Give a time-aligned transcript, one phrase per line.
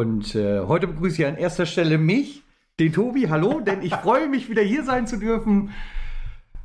[0.00, 2.42] Und äh, heute begrüße ich an erster Stelle mich,
[2.78, 3.28] den Tobi.
[3.28, 5.74] Hallo, denn ich freue mich, wieder hier sein zu dürfen.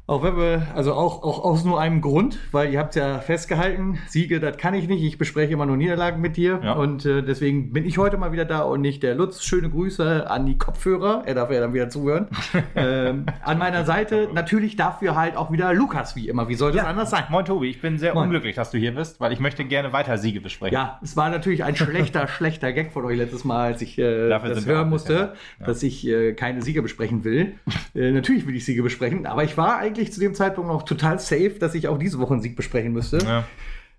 [0.08, 3.98] Auch wenn wir, also auch, auch aus nur einem Grund, weil ihr habt ja festgehalten,
[4.08, 5.04] Siege, das kann ich nicht.
[5.04, 6.59] Ich bespreche immer nur Niederlagen mit dir.
[6.63, 6.73] Ja.
[6.73, 9.41] Und äh, deswegen bin ich heute mal wieder da und nicht der Lutz.
[9.41, 11.23] Schöne Grüße an die Kopfhörer.
[11.26, 12.27] Er darf ja dann wieder zuhören.
[12.76, 16.48] ähm, an meiner Seite natürlich dafür halt auch wieder Lukas, wie immer.
[16.49, 17.24] Wie soll das anders sein?
[17.32, 18.26] Moin Tobi, ich bin sehr Moin.
[18.26, 20.76] unglücklich, dass du hier bist, weil ich möchte gerne weiter Siege besprechen.
[20.76, 24.30] Ja, es war natürlich ein schlechter, schlechter Gag von euch letztes Mal, als ich äh,
[24.30, 25.66] das hören musste, ja.
[25.66, 27.55] dass ich äh, keine Sieger besprechen will.
[27.96, 31.20] äh, natürlich will ich Siege besprechen, aber ich war eigentlich zu dem Zeitpunkt noch total
[31.20, 33.17] safe, dass ich auch diese Woche einen Sieg besprechen müsste.
[33.20, 33.44] Ja.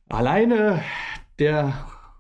[0.09, 0.83] Alleine
[1.39, 1.73] der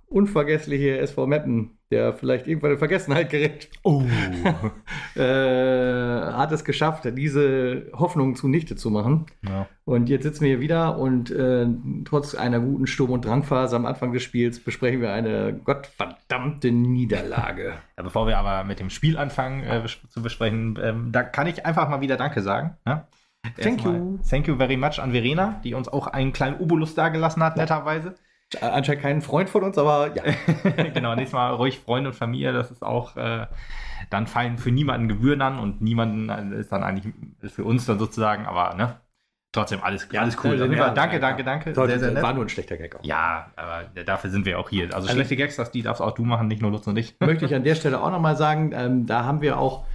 [0.08, 4.02] unvergessliche SV Meppen, der vielleicht irgendwann in Vergessenheit gerät, Oh.
[5.16, 9.26] äh, hat es geschafft, diese Hoffnung zunichte zu machen.
[9.48, 9.66] ja.
[9.84, 11.66] Und jetzt sitzen wir hier wieder und äh,
[12.04, 17.74] trotz einer guten Sturm- und Drangphase am Anfang des Spiels besprechen wir eine gottverdammte Niederlage.
[17.96, 21.64] Ja, bevor wir aber mit dem Spiel anfangen äh, zu besprechen, ähm, da kann ich
[21.64, 22.76] einfach mal wieder Danke sagen.
[22.86, 23.06] Ja?
[23.60, 24.18] Thank Erstmal you.
[24.28, 28.14] Thank you very much an Verena, die uns auch einen kleinen Obolus dagelassen hat, netterweise.
[28.60, 30.22] Anscheinend kein Freund von uns, aber ja.
[30.94, 33.46] genau, nächstes Mal ruhig Freunde und Familie, das ist auch, äh,
[34.10, 37.12] dann fallen für niemanden Gebühren an und niemanden äh, ist dann eigentlich
[37.52, 39.00] für uns dann sozusagen, aber ne,
[39.50, 40.52] trotzdem alles, alles cool.
[40.52, 41.20] äh, jeden Fall ja, danke, ja.
[41.20, 41.72] danke, danke.
[41.72, 42.22] Toll, Sehr, sehr nett.
[42.22, 42.94] war nur ein schlechter Gag.
[42.94, 43.02] Auch.
[43.02, 44.84] Ja, aber dafür sind wir auch hier.
[44.86, 47.16] Also Also- schlechte Gags, das, die darfst auch du machen, nicht nur Lutz und ich.
[47.18, 49.86] Möchte ich an der Stelle auch nochmal sagen, ähm, da haben wir auch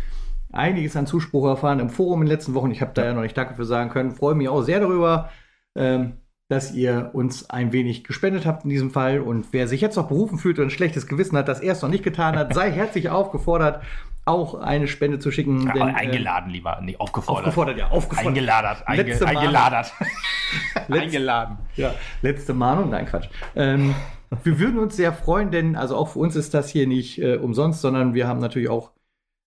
[0.53, 2.71] einiges an Zuspruch erfahren im Forum in den letzten Wochen.
[2.71, 4.11] Ich habe da ja noch nicht Danke für sagen können.
[4.11, 5.29] Freue mich auch sehr darüber,
[5.75, 6.13] ähm,
[6.49, 9.21] dass ihr uns ein wenig gespendet habt in diesem Fall.
[9.21, 11.81] Und wer sich jetzt noch berufen fühlt und ein schlechtes Gewissen hat, das er es
[11.81, 13.81] noch nicht getan hat, sei herzlich aufgefordert,
[14.25, 15.65] auch eine Spende zu schicken.
[15.67, 17.45] Ja, denn, äh, eingeladen lieber, nicht aufgefordert.
[17.47, 18.27] Aufgefordert, ja, aufgefordert.
[18.29, 19.93] Eingeladert, einge, Letzte eingeladert.
[20.89, 21.57] Letz- Eingeladen.
[21.75, 23.29] Ja, letzte Mahnung, nein, Quatsch.
[23.55, 23.95] Ähm,
[24.43, 27.35] wir würden uns sehr freuen, denn also auch für uns ist das hier nicht äh,
[27.37, 28.91] umsonst, sondern wir haben natürlich auch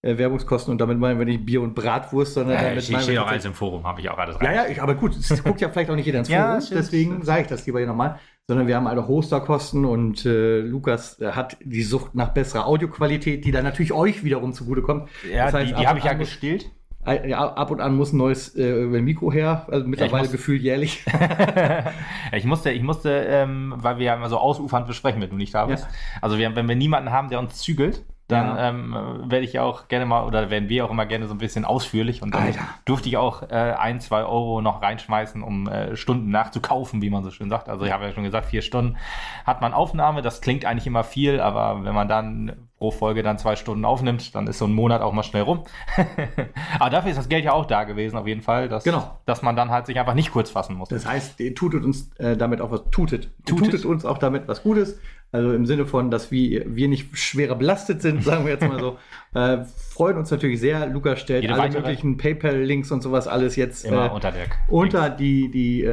[0.04, 3.22] äh, Werbungskosten und damit meinen wir nicht Bier und Bratwurst, sondern Ja, damit ich wir
[3.22, 5.60] auch alles im Forum, habe ich auch alles ja, ja, ich, aber gut, es guckt
[5.60, 7.88] ja vielleicht auch nicht jeder ins Ja, Forum, stimmt, deswegen sage ich das lieber hier
[7.88, 8.18] nochmal.
[8.46, 13.42] Sondern wir haben alle Hosterkosten und äh, Lukas äh, hat die Sucht nach besserer Audioqualität,
[13.46, 15.08] die dann natürlich euch wiederum zugutekommt.
[15.32, 16.70] Ja, Das heißt, die, die habe ich ja gestillt.
[17.06, 20.60] Äh, ja, ab und an muss ein neues äh, Mikro her, also mittlerweile muss- gefühlt
[20.62, 21.04] jährlich.
[21.54, 21.92] Ja,
[22.38, 25.54] ich musste, ich musste, ähm, weil wir ja immer so ausufernd besprechen, wenn du nicht
[25.54, 25.84] da bist.
[25.84, 25.90] Ja.
[26.22, 28.68] Also wir, wenn wir niemanden haben, der uns zügelt, dann Ja.
[28.70, 28.94] ähm,
[29.26, 32.22] werde ich auch gerne mal, oder werden wir auch immer gerne so ein bisschen ausführlich
[32.22, 32.60] und dann Alter.
[32.86, 37.22] durfte ich auch äh, ein, zwei Euro noch reinschmeißen, um äh, Stunden nachzukaufen, wie man
[37.22, 37.68] so schön sagt.
[37.68, 38.96] Also ich habe ja schon gesagt, vier Stunden
[39.44, 43.38] hat man Aufnahme, das klingt eigentlich immer viel, aber wenn man dann pro Folge dann
[43.38, 45.64] zwei Stunden aufnimmt, dann ist so ein Monat auch mal schnell rum.
[46.78, 49.18] aber dafür ist das Geld ja auch da gewesen, auf jeden Fall, dass, Genau.
[49.24, 50.90] dass man dann halt sich einfach nicht kurz fassen muss.
[50.90, 53.30] Das heißt, ihr tutet uns äh, damit auch was, tutet.
[53.46, 53.70] Tutet.
[53.70, 54.98] tutet uns auch damit was Gutes.
[55.32, 58.78] Also im Sinne von, dass wir, wir nicht schwerer belastet sind, sagen wir jetzt mal
[58.78, 58.98] so.
[59.34, 60.86] Äh, freuen uns natürlich sehr.
[60.86, 64.32] Lukas stellt Jede alle möglichen PayPal-Links und sowas alles jetzt äh, unter
[64.68, 65.84] unter die, die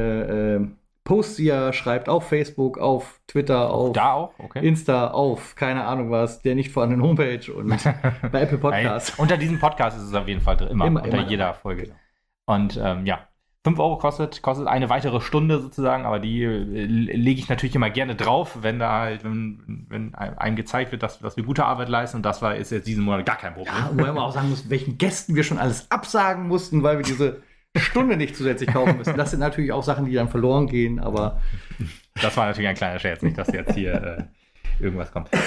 [1.03, 3.95] Posts, die er schreibt, auf Facebook, auf Twitter, auf?
[4.37, 4.65] Okay.
[4.65, 7.67] Insta, auf keine Ahnung was, der nicht vorhandenen Homepage und
[8.31, 9.11] bei Apple Podcasts.
[9.11, 11.53] Nein, unter diesem Podcast ist es auf jeden Fall drin, immer, Immer, unter immer, jeder.
[11.53, 11.83] Folge.
[11.83, 11.95] Genau.
[12.45, 13.27] Und ähm, ja,
[13.63, 17.91] 5 Euro kostet, kostet eine weitere Stunde sozusagen, aber die äh, lege ich natürlich immer
[17.91, 21.89] gerne drauf, wenn da halt, wenn, wenn einem gezeigt wird, dass, dass wir gute Arbeit
[21.89, 23.75] leisten und das war ist jetzt diesen Monat gar kein Problem.
[23.75, 27.05] Ja, wobei man auch sagen muss, welchen Gästen wir schon alles absagen mussten, weil wir
[27.05, 27.43] diese
[27.77, 29.17] Stunde nicht zusätzlich kaufen müssen.
[29.17, 31.39] Das sind natürlich auch Sachen, die dann verloren gehen, aber
[32.21, 35.29] Das war natürlich ein kleiner Scherz, nicht, dass jetzt hier äh, irgendwas kommt.
[35.33, 35.37] Äh,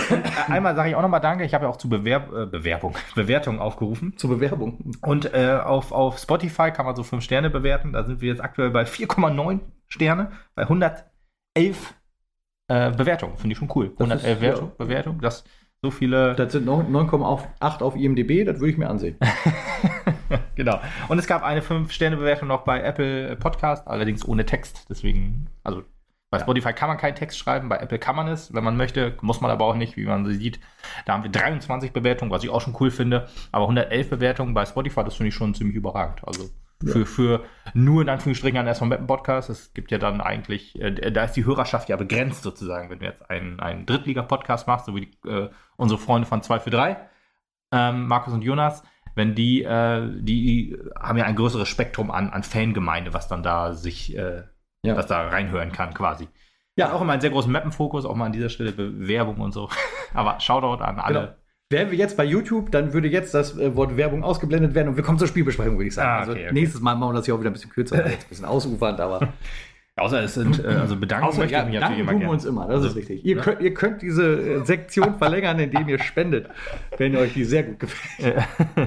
[0.53, 3.61] einmal sage ich auch nochmal Danke, ich habe ja auch zu Bewerb äh, Bewerbung, Bewertung
[3.61, 4.17] aufgerufen.
[4.17, 4.93] zur Bewerbung.
[5.03, 7.93] Und äh, auf, auf Spotify kann man so 5 Sterne bewerten.
[7.93, 11.05] Da sind wir jetzt aktuell bei 4,9 Sterne, bei 111
[12.69, 13.37] äh, Bewertungen.
[13.37, 13.93] Finde ich schon cool.
[13.99, 15.45] Das 111 ist, Wertung, Bewertung, das
[15.83, 16.35] so viele.
[16.35, 19.19] Das sind noch 9,8 auf IMDb, das würde ich mir ansehen.
[20.57, 20.81] genau.
[21.09, 24.87] Und es gab eine 5-Sterne-Bewertung noch bei Apple Podcast, allerdings ohne Text.
[24.89, 25.83] Deswegen, also
[26.31, 29.17] bei Spotify kann man keinen Text schreiben, bei Apple kann man es, wenn man möchte,
[29.21, 30.59] muss man aber auch nicht, wie man sie sieht.
[31.07, 34.67] Da haben wir 23 Bewertungen, was ich auch schon cool finde, aber 111 Bewertungen bei
[34.67, 36.27] Spotify, das finde ich schon ziemlich überragend.
[36.27, 36.51] Also
[36.83, 39.49] für, für nur in Anführungsstrichen einen erstmal Mappen Podcast.
[39.49, 43.07] Es gibt ja dann eigentlich, äh, da ist die Hörerschaft ja begrenzt sozusagen, wenn du
[43.07, 46.97] jetzt einen, einen Drittliga-Podcast machst, so wie die, äh, unsere Freunde von 2 für 3,
[47.73, 48.83] ähm, Markus und Jonas,
[49.15, 53.73] wenn die, äh, die haben ja ein größeres Spektrum an, an Fangemeinde, was dann da
[53.75, 54.43] sich, äh,
[54.83, 54.97] Ja.
[54.97, 56.29] was da reinhören kann quasi.
[56.77, 56.93] Ja.
[56.93, 59.69] Auch immer einen sehr großen Mappenfokus, auch mal an dieser Stelle Bewerbung und so.
[60.15, 61.21] Aber Shoutout an alle.
[61.21, 61.33] Genau.
[61.71, 64.97] Wären wir jetzt bei YouTube, dann würde jetzt das äh, Wort Werbung ausgeblendet werden und
[64.97, 66.09] wir kommen zur Spielbesprechung, würde ich sagen.
[66.09, 66.55] Ah, also okay, okay.
[66.55, 69.01] nächstes Mal machen wir das hier auch wieder ein bisschen kürzer, jetzt ein bisschen ausufernd,
[69.01, 69.21] aber
[69.97, 72.27] Außer es sind, äh, also bedanken Außer, möchte ja, ich mich natürlich immer tun wir
[72.27, 72.33] gerne.
[72.35, 73.25] uns immer, das ist Also, richtig.
[73.25, 73.43] Ihr, ne?
[73.43, 76.49] könnt, ihr könnt diese äh, Sektion verlängern, indem ihr spendet,
[76.99, 78.37] wenn euch die sehr gut gefällt.
[78.37, 78.43] Äh,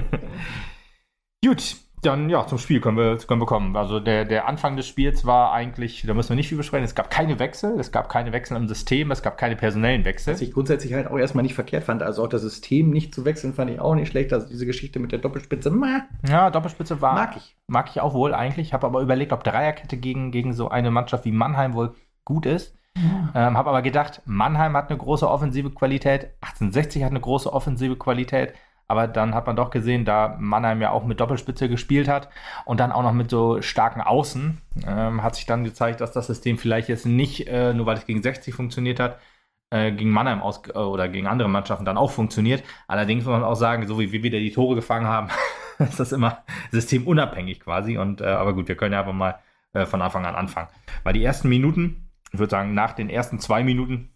[1.44, 3.76] Gut, dann ja, zum Spiel können wir, können wir kommen.
[3.76, 6.94] Also der, der Anfang des Spiels war eigentlich, da müssen wir nicht viel besprechen, es
[6.94, 10.34] gab keine Wechsel, es gab keine Wechsel im System, es gab keine personellen Wechsel.
[10.34, 12.02] Was ich grundsätzlich halt auch erstmal nicht verkehrt fand.
[12.02, 14.32] Also auch das System nicht zu wechseln, fand ich auch nicht schlecht.
[14.32, 17.14] Also diese Geschichte mit der Doppelspitze, ma, Ja, Doppelspitze war.
[17.14, 17.56] mag ich.
[17.66, 18.72] Mag ich auch wohl eigentlich.
[18.72, 22.74] Habe aber überlegt, ob Dreierkette gegen, gegen so eine Mannschaft wie Mannheim wohl gut ist.
[23.34, 27.96] Ähm, habe aber gedacht, Mannheim hat eine große offensive Qualität, 1860 hat eine große offensive
[27.96, 28.54] Qualität.
[28.88, 32.30] Aber dann hat man doch gesehen, da Mannheim ja auch mit Doppelspitze gespielt hat
[32.64, 36.26] und dann auch noch mit so starken Außen, ähm, hat sich dann gezeigt, dass das
[36.26, 39.18] System vielleicht jetzt nicht, äh, nur weil es gegen 60 funktioniert hat,
[39.70, 42.64] äh, gegen Mannheim aus äh, oder gegen andere Mannschaften dann auch funktioniert.
[42.86, 45.28] Allerdings muss man auch sagen, so wie wir wieder die Tore gefangen haben,
[45.78, 46.42] ist das immer
[46.72, 47.98] systemunabhängig quasi.
[47.98, 49.38] Und äh, aber gut, wir können ja einfach mal
[49.74, 50.68] äh, von Anfang an anfangen.
[51.04, 54.10] Weil die ersten Minuten, ich würde sagen, nach den ersten zwei Minuten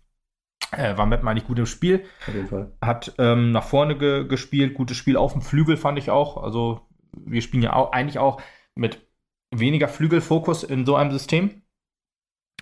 [0.72, 2.04] äh, war Meppen eigentlich gut im Spiel.
[2.26, 2.72] Auf jeden Fall.
[2.82, 6.42] Hat ähm, nach vorne ge gespielt, gutes Spiel auf dem Flügel fand ich auch.
[6.42, 6.80] Also
[7.16, 8.40] wir spielen ja auch, eigentlich auch
[8.74, 9.06] mit
[9.54, 11.62] weniger Flügelfokus in so einem System.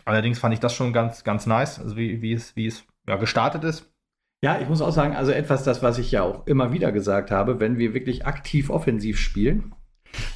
[0.05, 3.17] Allerdings fand ich das schon ganz, ganz nice, also wie, wie es, wie es ja,
[3.17, 3.93] gestartet ist.
[4.43, 7.31] Ja, ich muss auch sagen, also etwas, das, was ich ja auch immer wieder gesagt
[7.31, 9.75] habe, wenn wir wirklich aktiv offensiv spielen,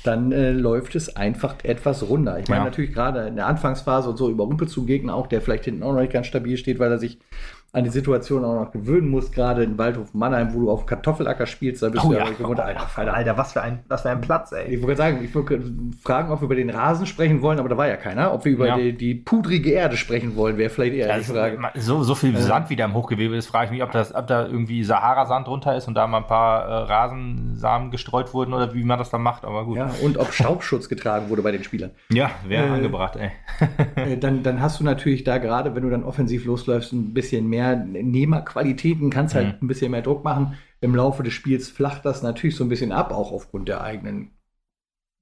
[0.05, 2.39] dann äh, läuft es einfach etwas runder.
[2.39, 2.65] Ich meine, Ja.
[2.67, 5.93] natürlich gerade in der Anfangsphase und so überrumpelst du Gegner auch, der vielleicht hinten auch
[5.93, 7.19] noch nicht ganz stabil steht, weil er sich
[7.75, 11.47] an die Situation auch noch gewöhnen muss, gerade in Waldhof Mannheim, wo du auf Kartoffelacker
[11.47, 13.37] spielst, da bist du ja, gewohnt, Alter, Alter.
[13.37, 14.67] was für ein, was für ein Platz, ey.
[14.75, 15.61] Ich wollte gerade sagen, ich wollte
[16.03, 18.33] fragen, ob wir über den Rasen sprechen wollen, aber da war ja keiner.
[18.33, 18.77] Ob wir über Ja.
[18.77, 21.59] die, die pudrige Erde sprechen wollen, wäre vielleicht eher die Also, Frage.
[21.75, 22.37] so, so viel.
[22.37, 25.49] Sand wie da im Hochgewebe ist, frage ich mich, ob, das, ob da irgendwie Sahara-Sand
[25.49, 29.11] drunter ist und da mal ein paar äh, Rasensamen gestreut wurden oder wie man das
[29.11, 29.77] dann macht, aber gut.
[29.79, 31.91] Ja, und ob Staubschutz getragen wurde bei den Spielern.
[32.13, 33.31] Ja, wäre Äh, angebracht, ey.
[33.97, 37.49] Äh, dann, dann hast du natürlich da gerade, wenn du dann offensiv losläufst, ein bisschen
[37.49, 39.67] mehr Nehmerqualitäten, kannst halt Mhm.
[39.67, 40.55] ein bisschen mehr Druck machen.
[40.81, 44.31] Im Laufe des Spiels flacht das natürlich so ein bisschen ab, auch aufgrund der eigenen,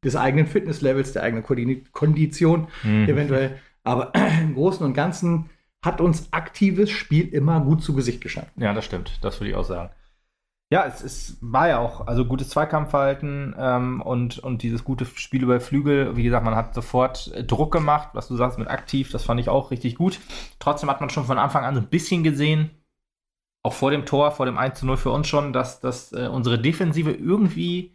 [0.04, 3.08] des eigenen Fitnesslevels, der eigenen Kondi- Kondition Mhm.
[3.08, 3.58] eventuell.
[3.84, 4.12] Aber
[4.42, 5.50] im Großen und Ganzen
[5.84, 8.52] hat uns aktives Spiel immer gut zu Gesicht gestanden.
[8.62, 9.18] Ja, das stimmt.
[9.22, 9.90] Das würde ich auch sagen.
[10.72, 15.42] Ja, es, es war ja auch, also gutes Zweikampfverhalten ähm, und, und dieses gute Spiel
[15.42, 16.16] über Flügel.
[16.16, 19.38] Wie gesagt, man hat sofort äh, Druck gemacht, was du sagst mit aktiv, das fand
[19.38, 20.18] ich auch richtig gut.
[20.60, 22.70] Trotzdem hat man schon von Anfang an so ein bisschen gesehen,
[23.62, 26.28] auch vor dem Tor, vor dem 1 zu 0 für uns schon, dass, dass äh,
[26.28, 27.94] unsere Defensive irgendwie,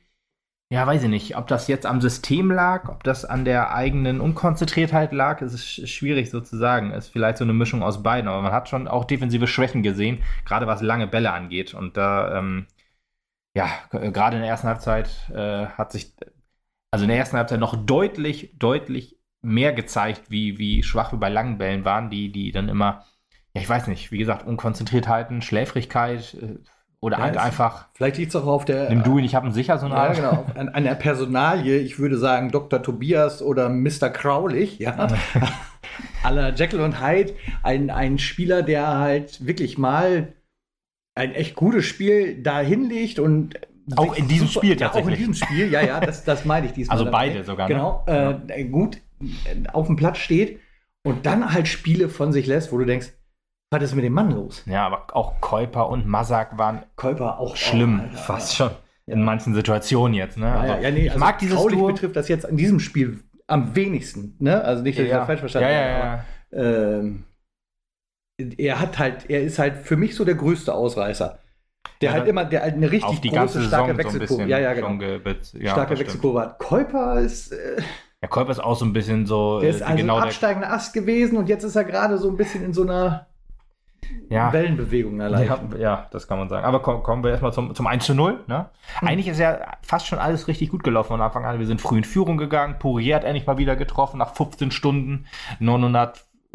[0.69, 4.19] ja, weiß ich nicht, ob das jetzt am System lag, ob das an der eigenen
[4.19, 6.91] Unkonzentriertheit lag, ist sch- schwierig so zu sagen.
[6.91, 9.81] Es ist vielleicht so eine Mischung aus beiden, aber man hat schon auch defensive Schwächen
[9.81, 11.73] gesehen, gerade was lange Bälle angeht.
[11.73, 12.67] Und da, ähm,
[13.55, 16.15] ja, gerade in der ersten Halbzeit äh, hat sich,
[16.91, 21.29] also in der ersten Halbzeit noch deutlich, deutlich mehr gezeigt, wie, wie schwach wir bei
[21.29, 23.05] langen Bällen waren, die, die dann immer,
[23.55, 26.59] ja, ich weiß nicht, wie gesagt, Unkonzentriertheiten, Schläfrigkeit äh,
[26.99, 28.89] oder Ja, halt einfach, Vielleicht liegt es auch auf der.
[28.89, 30.15] nimm du ihn, ich hab ihn sicher, so eine Ja, Art.
[30.15, 30.45] genau.
[30.55, 32.81] An, der Personalie, ich würde sagen Dr.
[32.81, 34.09] Tobias oder Mr.
[34.09, 35.07] Crowley, ja.
[36.23, 37.33] aller Jekyll und Hyde,
[37.63, 40.33] ein, ein Spieler, der halt wirklich mal
[41.15, 43.59] ein echt gutes Spiel da hinlegt und
[43.95, 45.17] Auch in diesem Spiel ja, auch in tatsächlich.
[45.17, 46.95] diesem Spiel, ja, ja, das, das meine ich diesmal.
[46.95, 47.29] Also dabei.
[47.29, 47.75] beide sogar, ne?
[47.75, 50.59] Genau, äh, gut äh, auf dem Platz steht
[51.03, 53.07] und dann halt Spiele von sich lässt, wo du denkst,
[53.69, 54.63] was ist mit dem Mann los?
[54.65, 58.67] Ja, aber auch Käuper und Masak waren Käufer auch schlimm, oh, Alter, fast ja.
[58.67, 58.77] schon.
[59.07, 60.47] In manchen Situationen jetzt, ne?
[60.47, 61.87] Ja, Aber ja, ja, nee, ich also mag dieses Kraulich Duo.
[61.87, 64.35] betrifft das jetzt in diesem Spiel am wenigsten.
[64.39, 64.61] Ne?
[64.61, 66.23] Also nicht, dass ich ja, das falsch verstanden ja, habe.
[66.51, 66.99] ja, ja.
[66.99, 67.23] ähm,
[68.57, 71.39] er hat halt, er ist halt für mich so der größte Ausreißer.
[72.01, 74.19] Der Ja, halt immer, der halt eine richtig große, Saison starke so Wechselkurve.
[74.19, 75.01] bisschen ja, ja, genau.
[75.01, 75.97] ja, starke.
[75.97, 76.59] Wechselkurve hat.
[76.59, 77.81] Käuper ist, äh,
[78.21, 80.27] Ja, Käuper ist auch so ein bisschen so der äh, ist also genau ein der,
[80.27, 83.26] absteigender Ast gewesen und jetzt ist er gerade so ein bisschen in so einer
[84.29, 85.79] ja, Wellenbewegung ja, erleichtert.
[85.79, 86.65] ja, das kann man sagen.
[86.65, 88.43] Aber komm, kommen wir erstmal zum, zum 1 zu 0.
[88.47, 88.69] Ne?
[88.99, 89.07] Hm.
[89.07, 91.59] Eigentlich ist ja fast schon alles richtig gut gelaufen von Anfang an.
[91.59, 92.75] Wir sind früh in Führung gegangen.
[92.79, 95.25] Poirier hat endlich mal wieder getroffen nach 15 Stunden,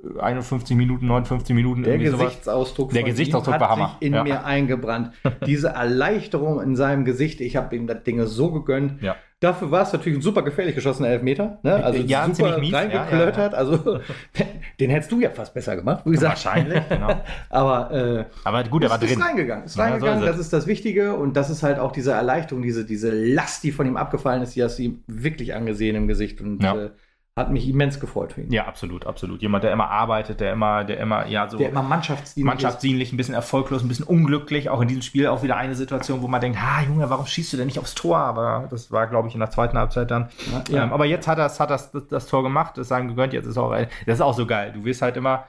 [0.02, 1.82] 951 Minuten, 59 Minuten.
[1.84, 1.98] Der.
[1.98, 3.96] Gesichtsausdruck, Der Gesichtsausdruck hat Hammer.
[4.00, 4.24] sich in Ja.
[4.24, 5.12] mir eingebrannt.
[5.46, 9.00] Diese Erleichterung in seinem Gesicht, ich habe ihm das Ding so gegönnt.
[9.02, 9.16] Ja.
[9.40, 11.58] Dafür war es natürlich ein super gefährlich geschossener Elfmeter.
[11.64, 11.74] Ne?
[11.74, 12.74] Also Ja, super ziemlich mies.
[12.74, 13.54] reingeklötert.
[13.54, 13.98] Also
[14.80, 16.44] den hättest du ja fast besser gemacht, wie gesagt.
[16.44, 17.20] Wahrscheinlich, genau.
[17.50, 19.20] Aber äh, Aber gut, er war ist drin.
[19.22, 19.64] reingegangen.
[19.64, 21.14] Ist Ja, so reingegangen, ist das ist das Wichtige.
[21.16, 24.54] Und das ist halt auch diese Erleichterung, diese, diese Last, die von ihm abgefallen ist,
[24.54, 26.40] die hast du ihm wirklich angesehen im Gesicht.
[26.40, 26.76] Und Ja.
[26.76, 26.90] äh,
[27.34, 28.52] hat mich immens gefreut für ihn.
[28.52, 29.40] Ja, absolut, absolut.
[29.40, 31.56] Jemand, der immer arbeitet, der immer, der immer, ja, so.
[31.56, 34.68] Der immer mannschaftsdienlich, mannschaftsdienlich ein bisschen erfolglos, ein bisschen unglücklich.
[34.68, 37.54] Auch in diesem Spiel auch wieder eine Situation, wo man denkt, ha, Junge, warum schießt
[37.54, 38.18] du denn nicht aufs Tor?
[38.18, 40.28] Aber das war, glaube ich, in der zweiten Halbzeit dann.
[40.52, 40.84] Ja, ja.
[40.84, 43.46] Ähm, aber jetzt hat er hat das, das, das, Tor gemacht, das sagen gegönnt, jetzt
[43.46, 44.72] ist auch, das ist auch so geil.
[44.74, 45.46] Du wirst halt immer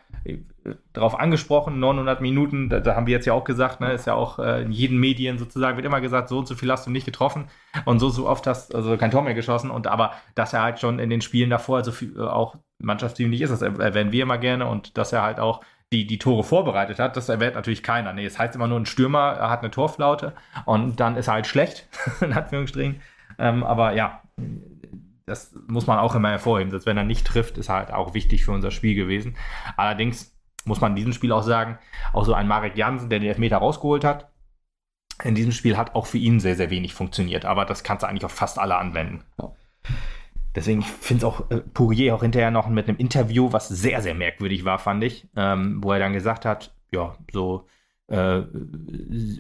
[0.94, 4.14] darauf angesprochen, 900 Minuten, da, da, haben wir jetzt ja auch gesagt, ne, ist ja
[4.14, 6.92] auch äh, in jeden Medien sozusagen, wird immer gesagt, so und so viel hast du
[6.92, 7.46] nicht getroffen
[7.86, 10.80] und so, so oft hast also kein Tor mehr geschossen und aber, dass er halt
[10.80, 14.38] schon in den Spielen davor, also viel, äh, auch mannschaftsdienlich ist, das erwähnen wir immer
[14.38, 18.14] gerne und dass er halt auch die, die Tore vorbereitet hat, das erwähnt natürlich keiner.
[18.14, 20.34] Nee, es heißt immer nur, ein Stürmer er hat eine Torflaute
[20.66, 21.88] und dann ist er halt schlecht,
[22.22, 23.02] in Anführungsstrichen.
[23.38, 24.22] Ähm, aber ja,
[25.26, 26.72] das muss man auch immer hervorheben.
[26.72, 29.38] Dass wenn er nicht trifft, ist halt auch wichtig für unser Spiel gewesen.
[29.78, 30.33] Allerdings
[30.66, 31.78] muss man in diesem Spiel auch sagen,
[32.14, 34.30] auch so ein Marek Jansen, der den Elfmeter rausgeholt hat,
[35.24, 37.46] in diesem Spiel hat auch für ihn sehr, sehr wenig funktioniert.
[37.46, 39.24] Aber das kannst du eigentlich auf fast alle anwenden.
[39.40, 39.52] Ja.
[40.56, 44.02] Deswegen, ich finde es auch, äh, Pourier auch hinterher noch mit einem Interview, was sehr,
[44.02, 47.68] sehr merkwürdig war, fand ich, ähm, wo er dann gesagt hat, ja, so
[48.08, 48.44] äh,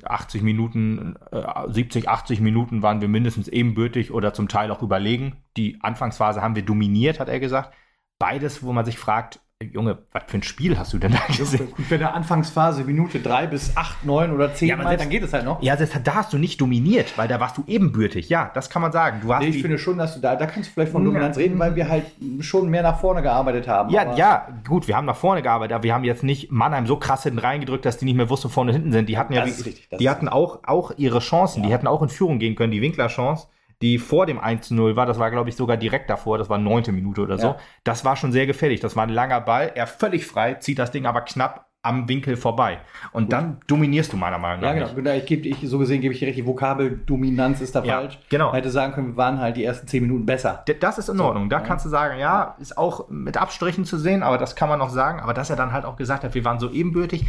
[0.03, 5.37] 80 Minuten, äh, 70, 80 Minuten waren wir mindestens ebenbürtig oder zum Teil auch überlegen.
[5.57, 7.73] Die Anfangsphase haben wir dominiert, hat er gesagt.
[8.17, 9.39] Beides, wo man sich fragt,
[9.71, 11.71] Junge, was für ein Spiel hast du denn da gesehen?
[11.71, 15.23] Gut, wenn der Anfangsphase Minute drei bis acht, neun oder zehn ja, Mal, dann geht
[15.23, 15.61] es halt noch.
[15.61, 18.29] Ja, das, da hast du nicht dominiert, weil da warst du ebenbürtig.
[18.29, 19.21] Ja, das kann man sagen.
[19.21, 21.37] Du hast nee, ich finde schon, dass du da, da kannst du vielleicht von Dominanz
[21.37, 22.05] reden, weil wir halt
[22.41, 23.89] schon mehr nach vorne gearbeitet haben.
[23.89, 26.97] Ja, ja, gut, wir haben nach vorne gearbeitet, aber wir haben jetzt nicht Mannheim so
[26.97, 29.09] krass hinten reingedrückt, dass die nicht mehr wussten, wo vorne und hinten sind.
[29.09, 31.67] Die hatten ja, wie, richtig, die hatten auch, auch ihre Chancen, ja.
[31.67, 33.47] die hätten auch in Führung gehen können, die Winkler-Chance
[33.83, 36.93] die vor dem 1-0 war, das war, glaube ich, sogar direkt davor, das war neunte
[36.93, 37.47] Minute oder so.
[37.47, 37.57] Ja.
[37.83, 38.79] Das war schon sehr gefährlich.
[38.79, 42.37] Das war ein langer Ball, er völlig frei, zieht das Ding aber knapp am Winkel
[42.37, 42.79] vorbei.
[43.11, 43.33] Und Gut.
[43.33, 44.73] dann dominierst du meiner Meinung nach.
[44.73, 45.11] Ja, genau.
[45.11, 48.19] Ich geb, ich, so gesehen gebe ich dir recht, die Vokabeldominanz ist da ja, falsch.
[48.29, 48.47] Genau.
[48.47, 50.63] Man hätte sagen können, wir waren halt die ersten zehn Minuten besser.
[50.79, 51.49] Das ist in Ordnung.
[51.49, 51.65] Da ja.
[51.65, 54.91] kannst du sagen, ja, ist auch mit Abstrichen zu sehen, aber das kann man noch
[54.91, 55.19] sagen.
[55.19, 57.25] Aber dass er dann halt auch gesagt hat, wir waren so ebenbürtig.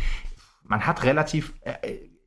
[0.63, 1.73] Man hat relativ äh,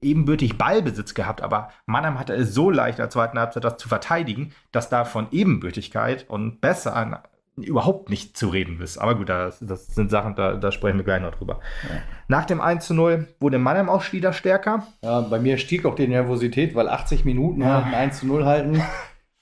[0.02, 3.90] ebenbürtig Ballbesitz gehabt, aber Mannheim hatte es so leicht in der zweiten Halbzeit, das zu
[3.90, 7.24] verteidigen, dass da von Ebenbürtigkeit und besser
[7.58, 8.98] überhaupt nicht zu reden ist.
[8.98, 11.60] Aber gut, das, das sind Sachen, da, da, sprechen wir gleich noch drüber.
[11.90, 12.02] Ja.
[12.28, 14.86] Nach dem 1 zu 0 wurde Mannheim auch wieder stärker.
[15.02, 17.74] Ja, bei mir stieg auch die Nervosität, weil 80 Minuten ja.
[17.74, 18.82] halt ein 1 zu 0 halten,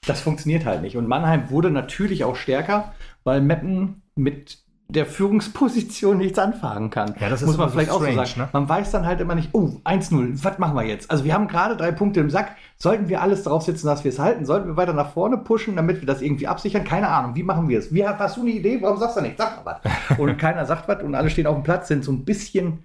[0.06, 0.96] das funktioniert halt nicht.
[0.96, 2.94] Und Mannheim wurde natürlich auch stärker,
[3.24, 7.14] weil Meppen mit der Führungsposition nichts anfangen kann.
[7.18, 8.40] Ja, das ist muss man vielleicht so strange, auch so sagen.
[8.42, 8.48] Ne?
[8.52, 11.10] Man weiß dann halt immer nicht, oh, 1-0, was machen wir jetzt?
[11.10, 12.56] Also wir haben gerade drei Punkte im Sack.
[12.76, 14.44] Sollten wir alles darauf setzen, dass wir es halten?
[14.44, 16.84] Sollten wir weiter nach vorne pushen, damit wir das irgendwie absichern?
[16.84, 17.34] Keine Ahnung.
[17.34, 17.92] Wie machen wir es?
[17.92, 18.80] Wie, hast du eine Idee?
[18.80, 19.38] Warum sagst du nicht?
[19.38, 20.18] Sag mal was.
[20.18, 22.84] und keiner sagt was und alle stehen auf dem Platz, sind so ein bisschen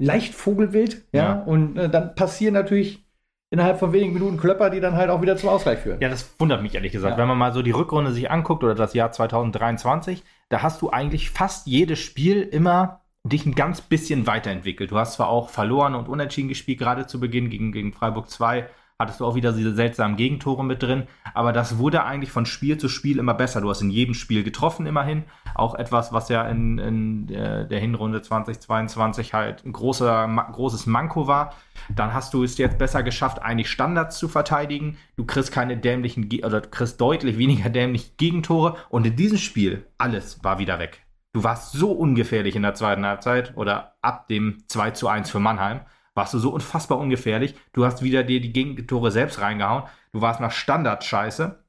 [0.00, 1.04] leicht vogelwild.
[1.12, 1.22] Ja.
[1.22, 1.42] ja.
[1.42, 3.07] Und äh, dann passieren natürlich
[3.50, 6.00] innerhalb von wenigen Minuten Klöpper, die dann halt auch wieder zum Ausgleich führen.
[6.00, 7.12] Ja, das wundert mich ehrlich gesagt.
[7.12, 7.18] Ja.
[7.18, 10.90] Wenn man mal so die Rückrunde sich anguckt oder das Jahr 2023, da hast du
[10.90, 14.90] eigentlich fast jedes Spiel immer dich ein ganz bisschen weiterentwickelt.
[14.90, 18.68] Du hast zwar auch verloren und unentschieden gespielt, gerade zu Beginn gegen, gegen Freiburg 2,
[19.00, 21.06] hattest du auch wieder diese seltsamen Gegentore mit drin.
[21.32, 23.60] Aber das wurde eigentlich von Spiel zu Spiel immer besser.
[23.60, 25.22] Du hast in jedem Spiel getroffen, immerhin.
[25.54, 31.54] Auch etwas, was ja in, in der, Hinrunde 2022 halt ein großer, großes Manko war.
[31.94, 34.96] Dann hast du es jetzt besser geschafft, eigentlich Standards zu verteidigen.
[35.16, 38.78] Du kriegst keine dämlichen, oder du kriegst deutlich weniger dämliche Gegentore.
[38.88, 41.04] Und in diesem Spiel, alles war wieder weg.
[41.34, 45.38] Du warst so ungefährlich in der zweiten Halbzeit oder ab dem 2 zu 1 für
[45.38, 45.82] Mannheim
[46.18, 47.54] warst du so unfassbar ungefährlich.
[47.72, 49.84] Du hast wieder dir die Gegentore selbst reingehauen.
[50.12, 51.64] Du warst nach Standard scheiße.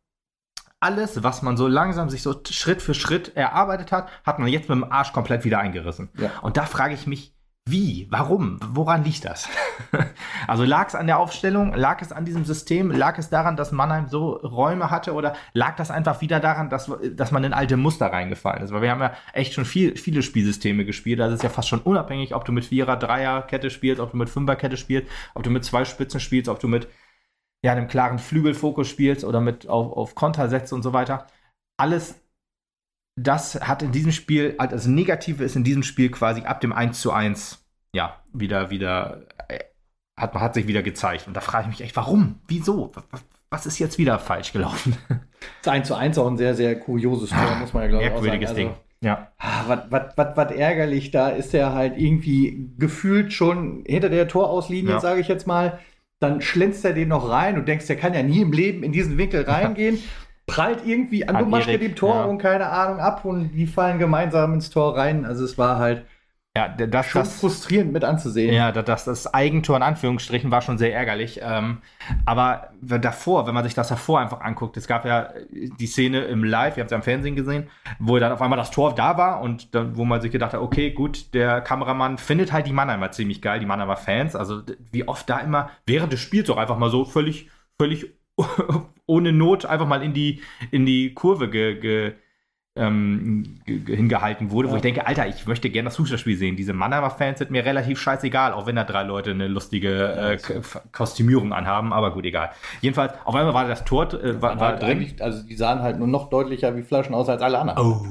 [0.81, 4.67] Alles, was man so langsam sich so Schritt für Schritt erarbeitet hat, hat man jetzt
[4.67, 6.09] mit dem Arsch komplett wieder eingerissen.
[6.17, 6.31] Ja.
[6.41, 7.35] Und da frage ich mich,
[7.71, 8.07] wie?
[8.09, 8.59] Warum?
[8.61, 9.49] Woran liegt das?
[10.47, 11.73] also lag es an der Aufstellung?
[11.73, 12.91] Lag es an diesem System?
[12.91, 15.13] Lag es daran, dass Mannheim so Räume hatte?
[15.13, 18.71] Oder lag das einfach wieder daran, dass, dass man in alte Muster reingefallen ist?
[18.71, 21.19] Weil wir haben ja echt schon viel, viele Spielsysteme gespielt.
[21.19, 24.29] Das ist ja fast schon unabhängig, ob du mit Vierer-, Dreier-Kette spielst, ob du mit
[24.29, 26.87] Fünfer-Kette spielst, ob du mit zwei Spitzen spielst, ob du mit
[27.61, 31.27] ja, einem klaren Flügelfokus spielst oder mit auf, auf Konter setzt und so weiter.
[31.77, 32.21] Alles
[33.23, 37.01] das hat in diesem Spiel, also Negative ist in diesem Spiel quasi ab dem 1
[37.01, 39.59] zu 1, ja, wieder, wieder, äh,
[40.17, 41.27] hat, hat sich wieder gezeigt.
[41.27, 42.39] Und da frage ich mich echt, warum?
[42.47, 42.91] Wieso?
[43.49, 44.95] Was ist jetzt wieder falsch gelaufen?
[45.63, 48.11] Das 1 zu 1 auch ein sehr, sehr kurioses Tor, muss man ja glaube ich
[48.11, 48.43] auch sagen.
[48.43, 48.73] Also, Ding.
[49.01, 49.31] Ja.
[49.37, 54.99] Ah, was ärgerlich da ist, er halt irgendwie gefühlt schon hinter der Torauslinie, ja.
[54.99, 55.79] sage ich jetzt mal.
[56.19, 57.55] Dann schlänzt er den noch rein.
[57.55, 59.99] Du denkst, der kann ja nie im Leben in diesen Winkel reingehen
[60.49, 62.23] prallt irgendwie an, an Dumaschke dem Tor ja.
[62.25, 65.25] und keine Ahnung ab und die fallen gemeinsam ins Tor rein.
[65.25, 66.05] Also es war halt,
[66.57, 68.53] Ja, das, Schon das, frustrierend mit anzusehen.
[68.53, 71.39] Ja, das, das Eigentor in Anführungsstrichen war schon sehr ärgerlich.
[71.43, 71.77] Ähm,
[72.25, 76.43] aber davor, wenn man sich das davor einfach anguckt, es gab ja die Szene im
[76.43, 79.17] Live, ihr habt es ja im Fernsehen gesehen, wo dann auf einmal das Tor da
[79.17, 82.73] war und dann, wo man sich gedacht hat, okay, gut, der Kameramann findet halt die
[82.73, 84.35] Mannheimer ziemlich geil, die Mannheimer Fans.
[84.35, 88.18] Also wie oft da immer während des Spiels auch einfach mal so völlig, völlig
[89.05, 90.41] ohne Not einfach mal in die,
[90.71, 92.13] in die Kurve ge, ge
[92.75, 94.71] ähm, hingehalten wurde, ja.
[94.71, 96.55] wo ich denke, Alter, ich möchte gerne das Fußballspiel sehen.
[96.55, 101.51] Diese Mannheimer-Fans sind mir relativ scheißegal, auch wenn da drei Leute eine lustige äh, Kostümierung
[101.51, 102.51] anhaben, aber gut, egal.
[102.81, 105.13] Jedenfalls, auf einmal war das Tor äh, war, war halt drin.
[105.19, 107.79] Also die sahen halt nur noch deutlicher wie Flaschen aus als alle anderen.
[107.79, 108.01] Oh,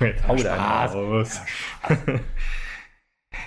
[0.04, 1.40] jetzt hau da raus.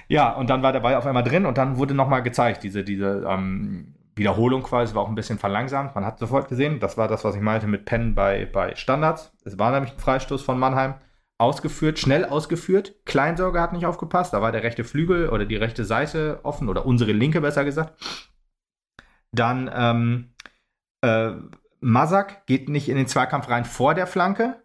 [0.08, 2.84] Ja, und dann war der Ball auf einmal drin und dann wurde nochmal gezeigt, diese,
[2.84, 5.96] diese ähm, Wiederholung quasi, war auch ein bisschen verlangsamt.
[5.96, 9.32] Man hat sofort gesehen, das war das, was ich meinte mit Penn bei, bei Standards.
[9.44, 10.96] Es war nämlich ein Freistoß von Mannheim.
[11.40, 12.94] Ausgeführt, schnell ausgeführt.
[13.06, 16.86] Kleinsorge hat nicht aufgepasst, da war der rechte Flügel oder die rechte Seite offen oder
[16.86, 18.00] unsere linke besser gesagt.
[19.32, 20.34] Dann ähm,
[21.02, 21.32] äh,
[21.82, 24.64] Masak geht nicht in den Zweikampf rein vor der Flanke.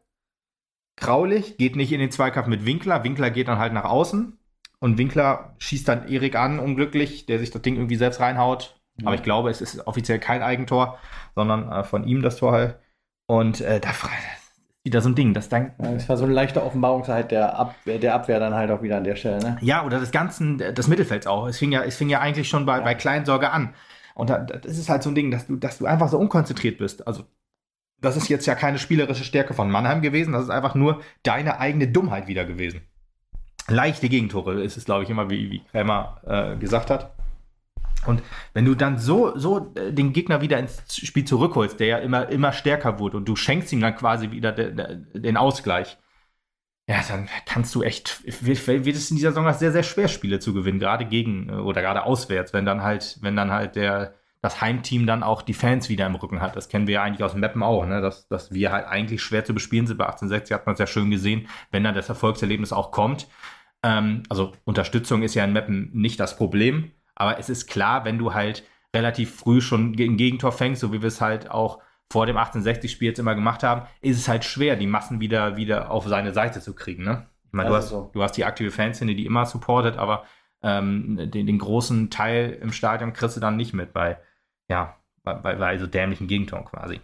[0.96, 3.02] Kraulich geht nicht in den Zweikampf mit Winkler.
[3.02, 4.38] Winkler geht dann halt nach außen.
[4.80, 8.77] Und Winkler schießt dann Erik an, unglücklich, der sich das Ding irgendwie selbst reinhaut.
[9.04, 10.98] Aber ich glaube, es ist offiziell kein Eigentor,
[11.34, 12.76] sondern äh, von ihm das Tor halt.
[13.26, 14.04] Und äh, da ist
[14.84, 15.34] wieder so ein Ding.
[15.34, 18.70] Das, dann, ja, das war so eine leichte Offenbarungszeit der Abwehr, der Abwehr dann halt
[18.70, 19.38] auch wieder an der Stelle.
[19.38, 19.58] Ne?
[19.60, 21.46] Ja, oder des ganzen, des Mittelfelds auch.
[21.46, 22.84] Es fing ja, es fing ja eigentlich schon bei, ja.
[22.84, 23.74] bei Kleinsorge an.
[24.14, 26.78] Und da, das ist halt so ein Ding, dass du, dass du einfach so unkonzentriert
[26.78, 27.06] bist.
[27.06, 27.24] Also,
[28.00, 30.32] das ist jetzt ja keine spielerische Stärke von Mannheim gewesen.
[30.32, 32.80] Das ist einfach nur deine eigene Dummheit wieder gewesen.
[33.68, 37.17] Leichte Gegentore ist es, glaube ich, immer, wie, wie Krämer äh, gesagt hat.
[38.06, 38.22] Und
[38.54, 42.28] wenn du dann so, so äh, den Gegner wieder ins Spiel zurückholst, der ja immer,
[42.28, 45.98] immer stärker wurde, und du schenkst ihm dann quasi wieder de, de, den Ausgleich,
[46.88, 50.54] ja, dann kannst du echt, wird, es in dieser Saison sehr, sehr schwer, Spiele zu
[50.54, 54.60] gewinnen, gerade gegen äh, oder gerade auswärts, wenn dann halt, wenn dann halt der, das
[54.60, 56.56] Heimteam dann auch die Fans wieder im Rücken hat.
[56.56, 58.00] Das kennen wir ja eigentlich aus Mappen auch, ne?
[58.00, 59.98] dass, dass wir halt eigentlich schwer zu bespielen sind.
[59.98, 63.28] Bei 1860 hat man es ja schön gesehen, wenn dann das Erfolgserlebnis auch kommt.
[63.82, 66.92] Ähm, also Unterstützung ist ja in Mappen nicht das Problem.
[67.18, 68.62] Aber es ist klar, wenn du halt
[68.94, 73.08] relativ früh schon ein Gegentor fängst, so wie wir es halt auch vor dem 1860-Spiel
[73.08, 76.60] jetzt immer gemacht haben, ist es halt schwer, die Massen wieder, wieder auf seine Seite
[76.60, 77.04] zu kriegen.
[77.04, 77.26] Ne?
[77.46, 78.10] Ich meine, du, hast, so.
[78.14, 80.24] du hast die aktive Fanszene, die immer supportet, aber
[80.62, 84.18] ähm, den, den, großen Teil im Stadion kriegst du dann nicht mit bei,
[84.68, 87.00] ja, bei, bei, bei so dämlichen Gegentoren quasi.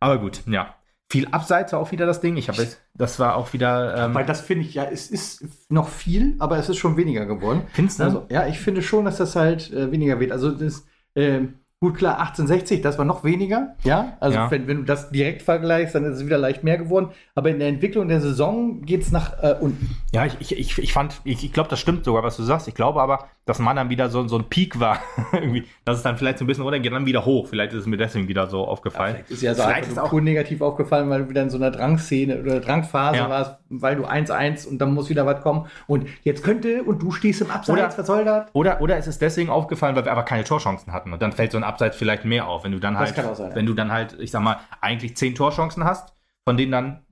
[0.00, 0.75] Aber gut, ja
[1.08, 2.36] viel Abseits war auch wieder das Ding.
[2.36, 4.06] Ich habe das war auch wieder.
[4.06, 7.26] Ähm Weil das finde ich ja, es ist noch viel, aber es ist schon weniger
[7.26, 7.62] geworden.
[7.72, 8.04] Findest du?
[8.04, 10.32] Also, ja, ich finde schon, dass das halt äh, weniger wird.
[10.32, 11.42] Also das, äh,
[11.78, 14.16] Gut, klar, 1860, das war noch weniger, ja.
[14.18, 14.50] Also ja.
[14.50, 17.10] Wenn, wenn, du das direkt vergleichst, dann ist es wieder leicht mehr geworden.
[17.34, 19.94] Aber in der Entwicklung der Saison geht es nach äh, unten.
[20.10, 22.66] Ja, ich, ich, ich fand, ich, ich glaube, das stimmt sogar, was du sagst.
[22.66, 24.98] Ich glaube aber, dass man dann wieder so, so ein Peak war.
[25.32, 27.46] irgendwie, dass es dann vielleicht so ein bisschen runtergeht, dann wieder hoch.
[27.46, 29.14] Vielleicht ist es mir deswegen wieder so aufgefallen.
[29.14, 31.56] Ja, vielleicht ist ja so vielleicht ist auch negativ aufgefallen, weil du wieder in so
[31.56, 33.30] einer Drangszene oder Drangphase ja.
[33.30, 35.68] warst, weil du 1-1 und dann muss wieder was kommen.
[35.86, 38.48] Und jetzt könnte, und du stehst im Abseits, oder, was soll das?
[38.52, 41.12] Oder, oder ist es deswegen aufgefallen, weil wir aber keine Torchancen hatten.
[41.12, 43.64] Und dann fällt so ein Abseits vielleicht mehr auf, wenn du dann halt, sein, wenn
[43.64, 43.70] ja.
[43.70, 46.12] du dann halt, ich sag mal, eigentlich zehn Torchancen hast,
[46.44, 47.06] von denen dann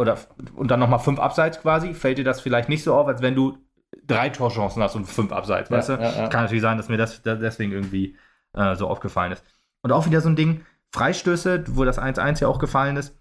[0.00, 0.16] oder
[0.54, 3.34] und dann nochmal fünf Abseits quasi, fällt dir das vielleicht nicht so auf, als wenn
[3.34, 3.58] du
[4.06, 5.92] drei Torchancen hast und fünf Abseits, ja, weißt du?
[5.94, 8.16] Ja, Kann natürlich sein, dass mir das, deswegen irgendwie
[8.54, 9.44] äh, so aufgefallen ist.
[9.82, 13.16] Und auch wieder so ein Ding, Freistöße, wo das 1-1 ja auch gefallen ist,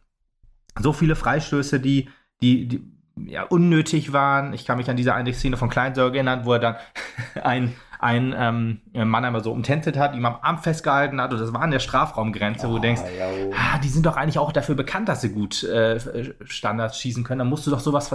[0.80, 2.10] so viele Freistöße, die,
[2.42, 2.84] die, die
[3.26, 4.54] ja, unnötig waren.
[4.54, 6.76] Ich kann mich an diese eine Szene von Kleinsorge erinnern, wo er dann
[7.44, 11.54] ein ein ähm, Mann einmal so umtänzelt hat, ihm am Arm festgehalten hat und das
[11.54, 14.54] war an der Strafraumgrenze, oh, wo du denkst, ja, ah, die sind doch eigentlich auch
[14.54, 16.00] dafür bekannt, dass sie gut äh,
[16.46, 18.10] Standards schießen können, dann musst du doch sowas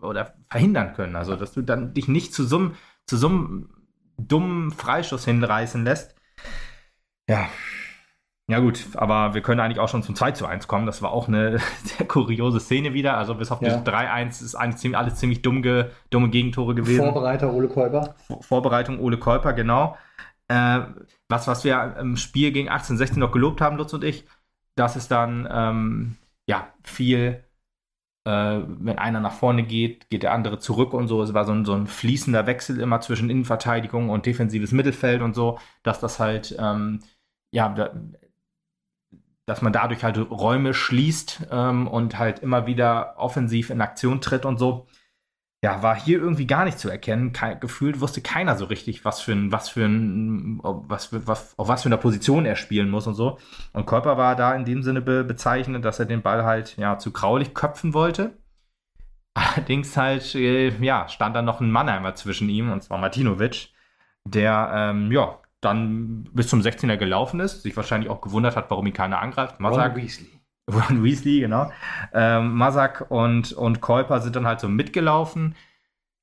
[0.00, 1.14] oder verhindern können.
[1.14, 2.74] Also, dass du dann dich nicht zu so einem,
[3.06, 3.70] zu so einem
[4.18, 6.16] dummen Freischuss hinreißen lässt.
[7.28, 7.48] Ja,
[8.50, 10.86] ja gut, aber wir können eigentlich auch schon zum 2 zu 1 kommen.
[10.86, 13.18] Das war auch eine sehr kuriose Szene wieder.
[13.18, 13.76] Also bis auf ja.
[13.82, 17.04] 3-1 ist eigentlich alles ziemlich dumme, dumme Gegentore gewesen.
[17.04, 18.14] Vorbereiter Ole Käuper.
[18.40, 19.98] Vorbereitung Ole Käuper, genau.
[20.48, 20.80] Äh,
[21.28, 24.24] was, was wir im Spiel gegen 1816 noch gelobt haben, Lutz und ich,
[24.76, 27.44] dass es dann ähm, ja viel,
[28.24, 31.22] äh, wenn einer nach vorne geht, geht der andere zurück und so.
[31.22, 35.34] Es war so ein, so ein fließender Wechsel immer zwischen Innenverteidigung und defensives Mittelfeld und
[35.34, 37.00] so, dass das halt ähm,
[37.50, 37.92] ja, da,
[39.48, 44.44] dass man dadurch halt Räume schließt ähm, und halt immer wieder offensiv in Aktion tritt
[44.44, 44.86] und so.
[45.64, 47.32] Ja, war hier irgendwie gar nicht zu erkennen.
[47.32, 51.66] Ke gefühlt wusste keiner so richtig, was für ein, was für ein, was, was, auf
[51.66, 53.38] was für einer Position er spielen muss und so.
[53.72, 56.98] Und Körper war da in dem Sinne be bezeichnet, dass er den Ball halt ja
[56.98, 58.36] zu graulich köpfen wollte.
[59.34, 63.70] Allerdings halt, äh, ja, stand dann noch ein Mannheimer zwischen ihm, und zwar Martinovic,
[64.24, 68.86] der, ähm, ja, dann bis zum 16er gelaufen ist, sich wahrscheinlich auch gewundert hat, warum
[68.86, 69.58] ihn keiner angreift.
[69.60, 70.30] Masak, Ron Weasley.
[70.70, 71.70] Ron Weasley, genau.
[72.12, 75.56] Ähm, Masak und, und Kolper sind dann halt so mitgelaufen.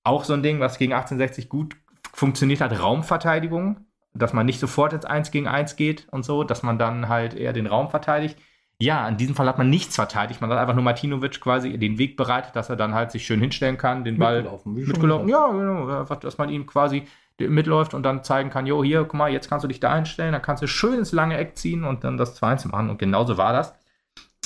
[0.03, 1.75] Auch so ein Ding, was gegen 1860 gut
[2.13, 3.81] funktioniert hat, Raumverteidigung.
[4.13, 7.33] Dass man nicht sofort ins 1 gegen 1 geht und so, dass man dann halt
[7.33, 8.37] eher den Raum verteidigt.
[8.79, 10.39] Ja, in diesem Fall hat man nichts verteidigt.
[10.39, 13.41] Man hat einfach nur Martinovic quasi den Weg bereitet, dass er dann halt sich schön
[13.41, 14.73] hinstellen kann, den Ball mitgelaufen.
[14.73, 15.27] mitgelaufen.
[15.27, 16.03] Ja, genau.
[16.03, 17.05] Dass man ihm quasi
[17.39, 20.33] mitläuft und dann zeigen kann, jo, hier, guck mal, jetzt kannst du dich da einstellen,
[20.33, 22.89] dann kannst du schön ins lange Eck ziehen und dann das 2-1 machen.
[22.89, 23.75] Und genauso war das.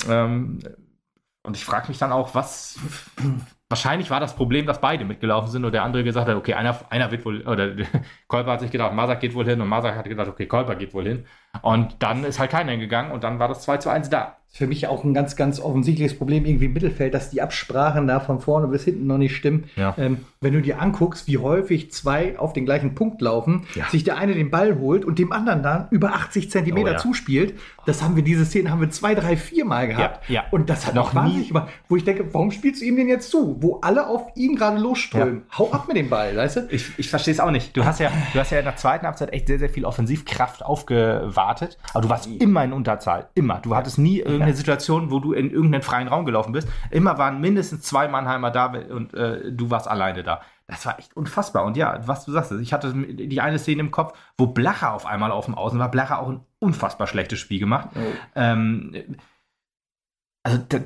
[0.08, 0.58] Ähm,
[1.42, 2.78] und ich frage mich dann auch, was.
[3.68, 6.76] Wahrscheinlich war das Problem, dass beide mitgelaufen sind und der andere gesagt hat, okay, einer,
[6.90, 7.76] einer wird wohl, oder
[8.26, 10.92] Kolper hat sich gedacht, Masak geht wohl hin und Masak hat gedacht, okay, Kolper geht
[10.92, 11.26] wohl hin.
[11.62, 14.66] Und dann ist halt keiner hingegangen und dann war das 2 zu 1 da für
[14.66, 18.40] mich auch ein ganz, ganz offensichtliches Problem irgendwie im Mittelfeld, dass die Absprachen da von
[18.40, 19.70] vorne bis hinten noch nicht stimmen.
[19.76, 19.94] Ja.
[19.96, 23.88] Ähm, wenn du dir anguckst, wie häufig zwei auf den gleichen Punkt laufen, ja.
[23.90, 26.98] sich der eine den Ball holt und dem anderen dann über 80 Zentimeter oh, ja.
[26.98, 27.54] zuspielt,
[27.86, 30.28] das haben wir, diese Szene haben wir zwei, drei, vier Mal gehabt.
[30.28, 33.08] Ja, Und das hat noch wahnsinnig gemacht, wo ich denke, warum spielst du ihm denn
[33.08, 33.56] jetzt zu?
[33.60, 35.42] Wo alle auf ihn gerade losströmen.
[35.56, 36.60] Hau ab mit dem Ball, weißt du?
[36.70, 37.76] Ich, ich verstehe es auch nicht.
[37.76, 40.64] Du hast ja, du hast ja in der zweiten Halbzeit echt sehr, sehr viel Offensivkraft
[41.40, 43.28] aufgewartet, aber du warst immer in Unterzahl.
[43.34, 43.58] Immer.
[43.60, 46.68] Du hattest nie irgendeine Situation, wo du in irgendeinen freien Raum gelaufen bist.
[46.90, 50.40] Immer waren mindestens zwei Mannheimer da und äh, du warst alleine da.
[50.66, 51.64] Das war echt unfassbar.
[51.64, 55.04] Und ja, was du sagst, ich hatte die eine Szene im Kopf, wo Blacher auf
[55.04, 55.90] einmal auf dem Außen war.
[55.90, 57.88] Blacher auch ein unfassbar schlechtes Spiel gemacht.
[57.96, 58.12] Oh.
[58.36, 59.16] Ähm,
[60.44, 60.82] also, das,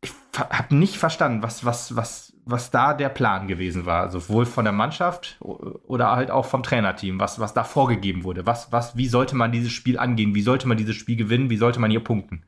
[0.00, 4.64] ich habe nicht verstanden, was, was, was, was da der Plan gewesen war, sowohl von
[4.64, 8.46] der Mannschaft oder halt auch vom Trainerteam, was, was da vorgegeben wurde.
[8.46, 10.34] Was, was, wie sollte man dieses Spiel angehen?
[10.34, 11.50] Wie sollte man dieses Spiel gewinnen?
[11.50, 12.44] Wie sollte man hier punkten?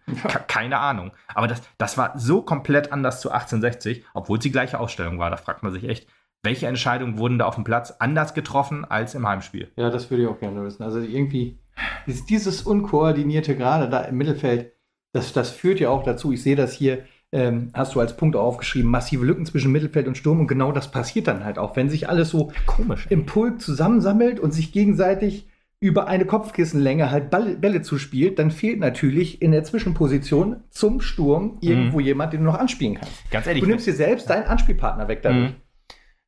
[0.48, 1.12] Keine Ahnung.
[1.34, 5.30] Aber das, das war so komplett anders zu 1860, obwohl es die gleiche Ausstellung war.
[5.30, 6.08] Da fragt man sich echt,
[6.42, 9.70] welche Entscheidungen wurden da auf dem Platz anders getroffen als im Heimspiel?
[9.76, 10.82] Ja, das würde ich auch gerne wissen.
[10.82, 11.58] Also irgendwie
[12.06, 14.72] dieses Unkoordinierte gerade da im Mittelfeld,
[15.12, 18.37] das, das führt ja auch dazu, ich sehe das hier, ähm, hast du als Punkt
[18.37, 21.88] aufgeschrieben, massive Lücken zwischen Mittelfeld und Sturm und genau das passiert dann halt auch, wenn
[21.88, 25.47] sich alles so komisch im Pulk zusammensammelt und sich gegenseitig
[25.81, 31.57] über eine Kopfkissenlänge halt Ball, Bälle zuspielt, dann fehlt natürlich in der Zwischenposition zum Sturm
[31.61, 32.05] irgendwo mhm.
[32.05, 33.31] jemand, den du noch anspielen kannst.
[33.31, 33.62] Ganz ehrlich.
[33.62, 35.51] Du nimmst dir selbst deinen Anspielpartner weg dadurch.
[35.51, 35.57] Mhm.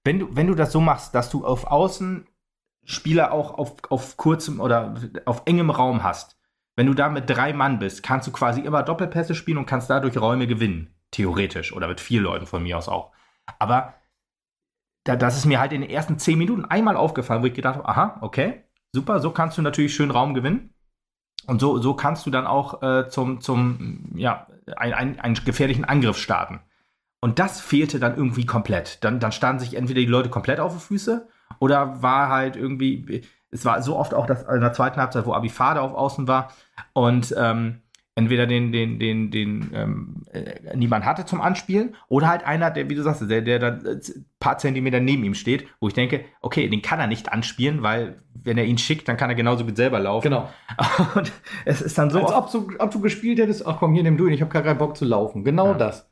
[0.04, 2.26] Wenn du, wenn du das so machst, dass du auf Außen
[2.84, 4.94] Spieler auch auf, auf kurzem oder
[5.26, 6.36] auf engem Raum hast,
[6.76, 9.90] wenn du da mit drei Mann bist, kannst du quasi immer Doppelpässe spielen und kannst
[9.90, 10.94] dadurch Räume gewinnen.
[11.10, 11.72] Theoretisch.
[11.72, 13.12] Oder mit vier Leuten von mir aus auch.
[13.58, 13.94] Aber
[15.04, 17.76] da, das ist mir halt in den ersten zehn Minuten einmal aufgefallen, wo ich gedacht
[17.76, 20.74] habe, aha, okay, super, so kannst du natürlich schön Raum gewinnen.
[21.46, 25.84] Und so, so kannst du dann auch äh, zum, zum ja, ein, ein, einen gefährlichen
[25.84, 26.60] Angriff starten.
[27.20, 29.02] Und das fehlte dann irgendwie komplett.
[29.04, 33.22] Dann, dann standen sich entweder die Leute komplett auf die Füße oder war halt irgendwie,
[33.52, 36.52] es war so oft auch das in der zweiten Halbzeit, wo Abifade auf Außen war
[36.94, 37.82] und ähm,
[38.14, 42.90] entweder den, den, den, den ähm, äh, niemand hatte zum Anspielen oder halt einer, der,
[42.90, 46.24] wie du sagst, der, der dann ein paar Zentimeter neben ihm steht, wo ich denke,
[46.40, 49.64] okay, den kann er nicht anspielen, weil wenn er ihn schickt, dann kann er genauso
[49.64, 50.24] gut selber laufen.
[50.24, 50.48] Genau.
[51.14, 51.32] Und
[51.64, 52.18] es ist dann so.
[52.20, 54.52] Als ob du, ob du gespielt hättest, ach komm, hier nimm du ihn, ich habe
[54.52, 55.44] gar keinen Bock zu laufen.
[55.44, 55.74] Genau ja.
[55.74, 56.08] das.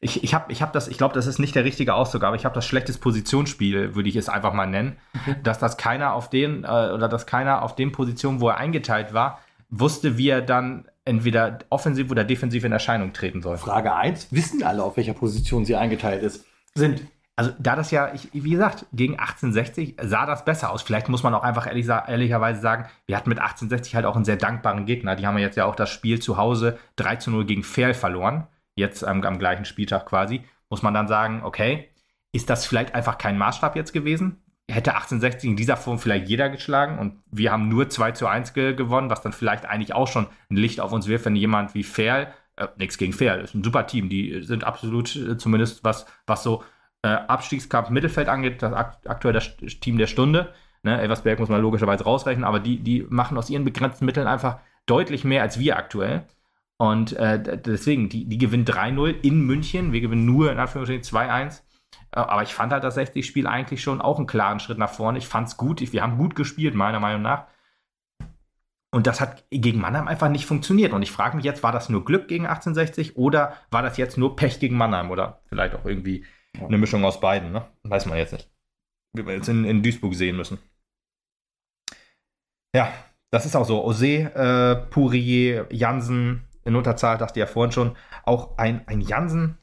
[0.00, 2.36] Ich, ich habe ich hab das, ich glaube, das ist nicht der richtige Ausdruck, aber
[2.36, 5.36] ich habe das schlechtes Positionsspiel, würde ich es einfach mal nennen, okay.
[5.42, 9.14] dass das keiner auf den äh, oder dass keiner auf den Positionen, wo er eingeteilt
[9.14, 13.56] war, wusste, wie er dann entweder offensiv oder defensiv in Erscheinung treten soll.
[13.56, 16.44] Frage 1, wissen alle, auf welcher Position sie eingeteilt ist?
[16.74, 17.02] Sind.
[17.38, 20.82] Also da das ja, ich, wie gesagt, gegen 1860 sah das besser aus.
[20.82, 24.24] Vielleicht muss man auch einfach ehrlich, ehrlicherweise sagen, wir hatten mit 1860 halt auch einen
[24.24, 25.16] sehr dankbaren Gegner.
[25.16, 28.46] Die haben jetzt ja auch das Spiel zu Hause 3 zu 0 gegen Ferl verloren
[28.76, 31.88] jetzt am, am gleichen Spieltag quasi, muss man dann sagen, okay,
[32.32, 34.42] ist das vielleicht einfach kein Maßstab jetzt gewesen?
[34.68, 38.52] Hätte 1860 in dieser Form vielleicht jeder geschlagen und wir haben nur 2 zu 1
[38.52, 41.74] ge gewonnen, was dann vielleicht eigentlich auch schon ein Licht auf uns wirft, wenn jemand
[41.74, 45.84] wie Ferl, äh, nichts gegen Ferl, ist ein super Team, die sind absolut, äh, zumindest
[45.84, 46.64] was, was so
[47.02, 50.52] äh, Abstiegskampf Mittelfeld angeht, das akt aktuell das Team der Stunde.
[50.82, 54.58] Ne, Elversberg muss man logischerweise rausrechnen, aber die, die machen aus ihren begrenzten Mitteln einfach
[54.86, 56.26] deutlich mehr als wir aktuell.
[56.78, 59.92] Und äh, deswegen, die, die gewinnen 3-0 in München.
[59.92, 61.62] Wir gewinnen nur in Anführungsstrichen 2-1.
[62.12, 65.18] Äh, aber ich fand halt das 60-Spiel eigentlich schon auch einen klaren Schritt nach vorne.
[65.18, 65.80] Ich fand es gut.
[65.92, 67.46] Wir haben gut gespielt, meiner Meinung nach.
[68.92, 70.92] Und das hat gegen Mannheim einfach nicht funktioniert.
[70.92, 74.16] Und ich frage mich jetzt, war das nur Glück gegen 1860 oder war das jetzt
[74.16, 76.24] nur Pech gegen Mannheim oder vielleicht auch irgendwie
[76.58, 77.52] eine Mischung aus beiden?
[77.52, 77.66] Ne?
[77.82, 78.50] Weiß man jetzt nicht.
[79.12, 80.58] Wie wir jetzt in, in Duisburg sehen müssen.
[82.74, 82.92] Ja,
[83.30, 83.84] das ist auch so.
[83.84, 89.58] Ose, äh, Pourier, Jansen, in Unterzahl, dachte ich ja vorhin schon, auch ein, ein Jansen,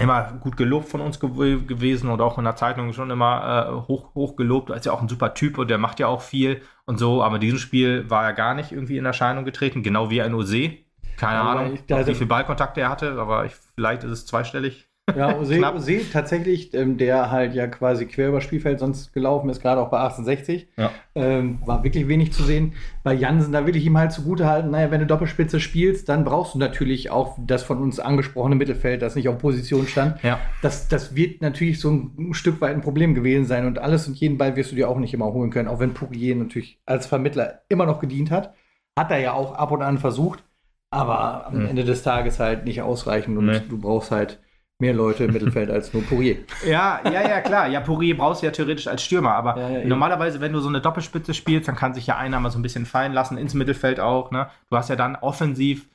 [0.00, 3.88] immer gut gelobt von uns gew gewesen und auch in der Zeitung schon immer äh,
[3.88, 4.70] hoch, hoch gelobt.
[4.70, 7.22] Er ist ja auch ein super Typ und der macht ja auch viel und so.
[7.22, 10.34] Aber in diesem Spiel war er gar nicht irgendwie in Erscheinung getreten, genau wie ein
[10.34, 10.72] Ose.
[11.16, 14.26] Keine Aber Ahnung, ich- da- wie viel Ballkontakte er hatte, aber ich, vielleicht ist es
[14.26, 14.88] zweistellig.
[15.14, 15.60] Ja, Ose.
[15.74, 19.90] Ose tatsächlich, ähm, der halt ja quasi quer über Spielfeld sonst gelaufen ist, gerade auch
[19.90, 20.90] bei 1860, Ja.
[21.14, 22.72] ähm, war wirklich wenig zu sehen.
[23.02, 26.24] Bei Jansen, da will ich ihm halt zugute halten, naja, wenn du Doppelspitze spielst, dann
[26.24, 30.22] brauchst du natürlich auch das von uns angesprochene Mittelfeld, das nicht auf Position stand.
[30.22, 30.40] Ja.
[30.62, 34.16] Das, das wird natürlich so ein Stück weit ein Problem gewesen sein und alles und
[34.16, 37.06] jeden Ball wirst du dir auch nicht immer holen können, auch wenn Pourier natürlich als
[37.06, 38.54] Vermittler immer noch gedient hat.
[38.98, 40.42] Hat er ja auch ab und an versucht,
[40.90, 41.66] aber am Mhm.
[41.66, 43.60] Ende des Tages halt nicht ausreichend und Nee.
[43.68, 44.40] du brauchst halt
[44.78, 46.36] mehr Leute im Mittelfeld als nur Pourier.
[46.66, 47.68] Ja, ja, ja, klar.
[47.68, 50.68] Ja, Poirier brauchst du ja theoretisch als Stürmer, aber Ja, ja, normalerweise, wenn du so
[50.68, 53.54] eine Doppelspitze spielst, dann kann sich ja einer mal so ein bisschen fallen lassen, ins
[53.54, 54.30] Mittelfeld auch.
[54.30, 54.48] Ne?
[54.70, 55.88] Du hast ja dann offensiv,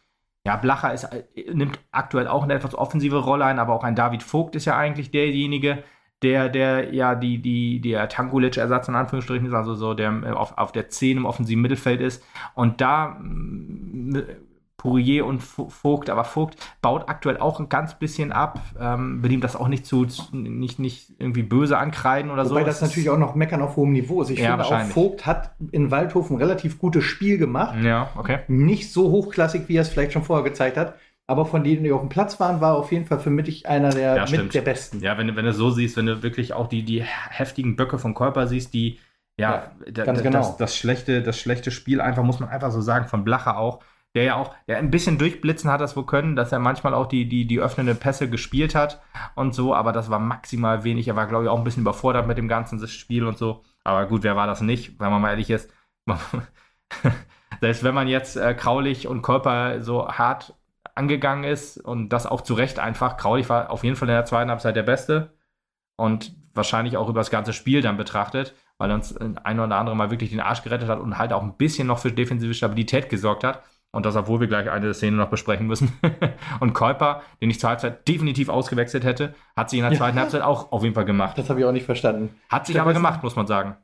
[0.46, 3.96] ja, Blacher ist, äh, nimmt aktuell auch eine etwas offensive Rolle ein, aber auch ein
[3.96, 5.84] David Vogt ist ja eigentlich derjenige,
[6.22, 10.58] der, der ja die, die, der Tankulic-Ersatz in Anführungsstrichen ist, also so der äh, auf,
[10.58, 12.24] auf der 10 im offensiven Mittelfeld ist.
[12.56, 14.22] Und da mm,
[14.80, 19.32] Pourier und Vo- Vogt, aber Vogt baut aktuell auch ein ganz bisschen ab, ähm, will
[19.32, 22.56] ihm das auch nicht zu, zu- nicht, nicht irgendwie böse ankreiden oder so.
[22.56, 24.32] Wobei das natürlich auch noch meckern auf hohem Niveau ist.
[24.32, 24.82] Ich Ja, finde auch.
[24.88, 27.76] Vogt hat in Waldhof ein relativ gutes Spiel gemacht.
[27.84, 28.40] Ja, okay.
[28.48, 30.96] Nicht so hochklassig, wie er es vielleicht schon vorher gezeigt hat.
[31.28, 33.90] Aber von denen, die auf dem Platz waren, war auf jeden Fall für mich einer
[33.90, 34.54] der, Ja, mit stimmt.
[34.56, 35.00] der besten.
[35.02, 38.00] Ja, wenn, du- wenn du so siehst, wenn du wirklich auch die, die heftigen Böcke
[38.00, 38.98] vom Körper siehst, die,
[39.38, 40.40] ja, da- ganz genau.
[40.40, 43.80] das, das, schlechte, das schlechte Spiel einfach, muss man einfach so sagen, von Blacher auch,
[44.16, 47.06] der ja auch, der ein bisschen durchblitzen hat das wohl können, dass er manchmal auch
[47.06, 49.02] die, die, die öffnenden Pässe gespielt hat
[49.36, 51.08] und so, aber das war maximal wenig.
[51.08, 53.64] Er war, glaube ich, auch ein bisschen überfordert mit dem ganzen Spiel und so.
[53.84, 55.72] Aber gut, wer war das nicht, wenn man mal ehrlich ist?
[57.62, 60.56] Selbst wenn man jetzt äh, Kraulich und Körper so hart
[60.96, 63.18] angegangen ist und das auch zu Recht einfach.
[63.18, 65.34] Kraulich war auf jeden Fall in der zweiten Halbzeit der Beste
[65.98, 69.96] und wahrscheinlich auch über das ganze Spiel dann betrachtet, weil er uns ein oder andere
[69.96, 73.10] Mal wirklich den Arsch gerettet hat und halt auch ein bisschen noch für defensive Stabilität
[73.10, 73.64] gesorgt hat.
[73.92, 75.98] Und das, obwohl wir gleich eine Szene noch besprechen müssen.
[76.60, 79.98] und Kuiper, den ich zur Halbzeit definitiv ausgewechselt hätte, hat sich in der Ja.
[79.98, 81.38] zweiten Halbzeit auch auf jeden Fall gemacht.
[81.38, 82.36] Das habe ich auch nicht verstanden.
[82.50, 83.78] Hat sich aber gemacht, muss man sagen.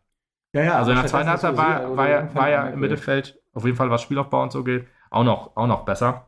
[0.54, 0.78] Ja, ja.
[0.78, 2.80] Also in der zweiten Halbzeit war, war, er, war er im.
[2.80, 6.28] Mittelfeld, auf jeden Fall was Spielaufbau und so geht, auch noch, auch noch besser.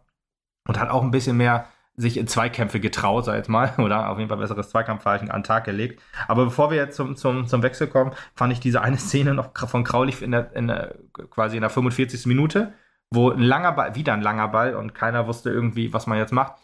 [0.67, 4.09] Und hat auch ein bisschen mehr sich in Zweikämpfe getraut, sag ich jetzt mal, oder
[4.09, 6.01] auf jeden Fall besseres Zweikampfverhalten an den Tag gelegt.
[6.27, 9.55] Aber bevor wir jetzt zum, zum, zum Wechsel kommen, fand ich diese eine Szene noch
[9.55, 10.95] von Kraulich in der, in der,
[11.29, 12.25] quasi in der 45.
[12.25, 12.73] Minute,
[13.13, 16.33] wo ein langer Ball, wieder ein langer Ball und keiner wusste irgendwie, was man jetzt
[16.33, 16.55] macht.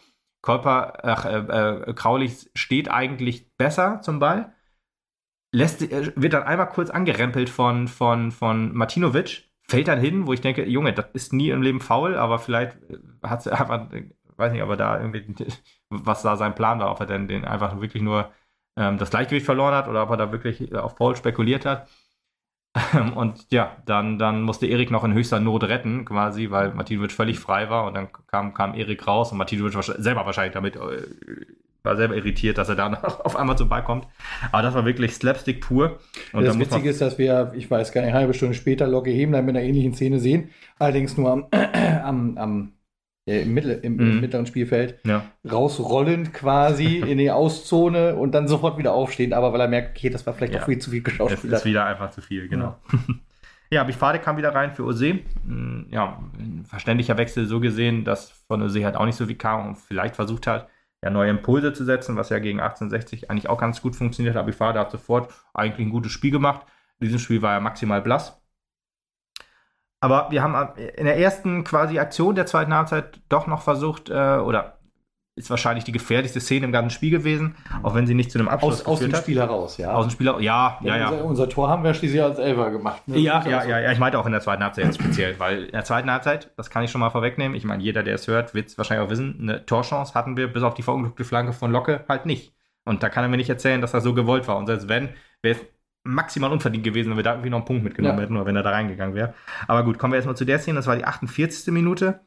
[0.42, 4.52] Körper, ach, äh, äh, Kraulich steht eigentlich besser zum Ball,
[5.52, 10.34] lässt, äh, wird dann einmal kurz angerempelt von, von, von Martinovic, fällt dann hin, wo
[10.34, 12.76] ich denke, Junge, das ist nie im Leben faul, aber vielleicht
[13.22, 15.34] hat sie einfach, äh, weiß nicht, ob er da irgendwie,
[15.88, 18.30] was da sein Plan war, ob er denn den einfach wirklich nur
[18.76, 21.88] ähm, das Gleichgewicht verloren hat oder ob er da wirklich auf Paul spekuliert hat.
[22.94, 27.12] Ähm, Und ja, dann, dann musste Erik noch in höchster Not retten, quasi, weil Martinovic
[27.12, 30.76] völlig frei war und dann kam, kam Erik raus und Martinovic war selber wahrscheinlich damit,
[30.76, 31.02] äh,
[31.84, 34.08] war selber irritiert, dass er da noch auf einmal zum Ball kommt.
[34.50, 35.98] Aber das war wirklich Slapstick pur.
[36.32, 39.10] Und das Witzige ist, dass wir, ich weiß gar nicht, eine halbe Stunde später Locke
[39.10, 40.50] Hemler mit einer ähnlichen Szene sehen.
[40.78, 41.46] Allerdings nur am,
[42.02, 42.72] am, am
[43.26, 44.20] äh, im, Mittel, im, Mhm.
[44.20, 45.24] mittleren Spielfeld ja.
[45.50, 49.32] rausrollend quasi in die Auszone und dann sofort wieder aufstehen.
[49.32, 50.58] Aber weil er merkt, okay, das war vielleicht Ja.
[50.60, 51.60] doch viel zu viel Es geschauspielert.
[51.60, 52.76] ist wieder einfach zu viel, genau.
[53.70, 55.20] Ja, Bifade kam wieder rein für Ose.
[55.44, 59.36] Mm, Ja, ein verständlicher Wechsel so gesehen, dass von Ose halt auch nicht so viel
[59.36, 60.68] kam und vielleicht versucht hat,
[61.02, 64.46] ja, neue Impulse zu setzen, was ja gegen 1860 eigentlich auch ganz gut funktioniert hat.
[64.46, 66.62] Bifade hat sofort eigentlich ein gutes Spiel gemacht.
[67.00, 68.40] In diesem Spiel war er maximal blass.
[70.04, 74.12] Aber wir haben in der ersten quasi Aktion der zweiten Halbzeit doch noch versucht, äh,
[74.12, 74.76] oder
[75.34, 78.48] ist wahrscheinlich die gefährlichste Szene im ganzen Spiel gewesen, auch wenn sie nicht zu einem
[78.48, 79.22] Abschluss aus, aus dem hat.
[79.22, 79.94] Spiel heraus, ja.
[79.94, 81.08] Aus dem Spieler, ja, ja, ja.
[81.08, 83.08] Unser, unser Tor haben wir schließlich als Elfer gemacht.
[83.08, 83.16] ne?
[83.16, 85.64] Ja, ist ja, ja, ja, ich meinte auch in der zweiten Halbzeit jetzt speziell, weil
[85.64, 88.28] in der zweiten Halbzeit, das kann ich schon mal vorwegnehmen, ich meine, jeder, der es
[88.28, 91.54] hört, wird es wahrscheinlich auch wissen, eine Torchance hatten wir bis auf die verunglückte Flanke
[91.54, 92.52] von Locke halt nicht.
[92.84, 94.58] Und da kann er mir nicht erzählen, dass das so gewollt war.
[94.58, 95.08] Und selbst wenn,
[95.40, 95.66] wäre es
[96.04, 98.22] maximal unverdient gewesen, wenn wir da irgendwie noch einen Punkt mitgenommen Ja.
[98.24, 99.34] hätten oder wenn er da reingegangen wäre.
[99.66, 101.72] Aber gut, kommen wir erstmal zu der Szene, das war die 48.
[101.72, 102.20] Minute.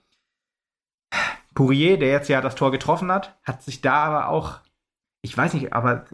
[1.53, 4.59] Pourier, der jetzt ja das Tor getroffen hat, hat sich da aber auch,
[5.21, 6.05] ich weiß nicht, aber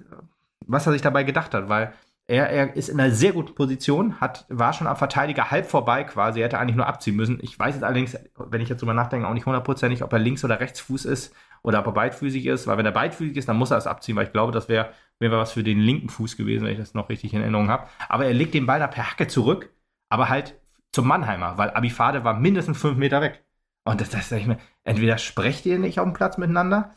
[0.66, 1.94] was er sich dabei gedacht hat, weil
[2.26, 6.06] er, er ist in einer sehr guten Position, hat, war schon am Verteidiger halb vorbei
[6.06, 7.40] quasi, er hätte eigentlich nur abziehen müssen.
[7.42, 10.46] Ich weiß jetzt allerdings, wenn ich jetzt drüber nachdenke, auch nicht hundertprozentig, ob er links-
[10.46, 13.72] oder rechtsfuß ist oder ob er beidfüßig ist, weil wenn er beidfüßig ist, dann muss
[13.72, 16.66] er es abziehen, weil ich glaube, das wäre wäre was für den linken Fuß gewesen,
[16.66, 17.88] wenn ich das noch richtig in Erinnerung habe.
[18.10, 19.70] Aber er legt den Ball da per Hacke zurück,
[20.10, 20.60] aber halt
[20.92, 23.44] zum Mannheimer, weil Abifade war mindestens fünf Meter weg.
[23.86, 26.92] Und das, das sag ich mir, entweder sprecht ihr nicht auf dem Platz miteinander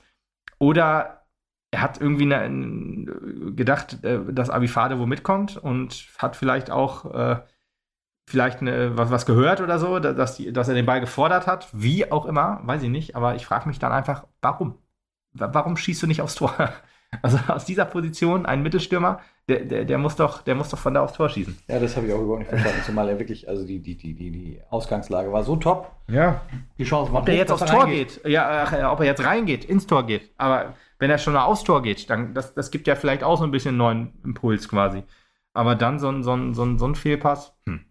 [0.59, 1.27] oder
[1.73, 7.43] er hat irgendwie eine, gedacht, äh, dass Abifade wo mitkommt und hat vielleicht auch äh,
[8.29, 11.69] vielleicht eine, was, was gehört oder so, dass, die, dass er den Ball gefordert hat.
[11.73, 13.17] Wie auch immer, weiß ich nicht.
[13.17, 14.75] Aber ich frage mich dann einfach, warum?
[15.33, 16.53] Warum schießt du nicht aufs Tor?
[17.23, 20.93] Also aus dieser Position ein Mittelstürmer, der, der, der, muss, doch, der muss doch von
[20.93, 21.57] da aufs Tor schießen.
[21.69, 22.81] Ja, das habe ich auch überhaupt nicht verstanden.
[22.85, 25.93] Zumal er wirklich, also die, die, die, die, die Ausgangslage war so top.
[26.09, 26.41] Ja.
[26.79, 29.65] Die Chance war Ob der jetzt aufs Tor geht, ja, ach, ob er jetzt reingeht,
[29.65, 30.33] ins Tor geht.
[30.37, 33.39] Aber wenn er schon mal aufs Tor geht, dann das, das gibt ja vielleicht auch
[33.39, 35.05] so ein bisschen neuen Impuls quasi.
[35.55, 37.87] Aber dann so ein, so ein, so ein, so ein Fehlpass, hm.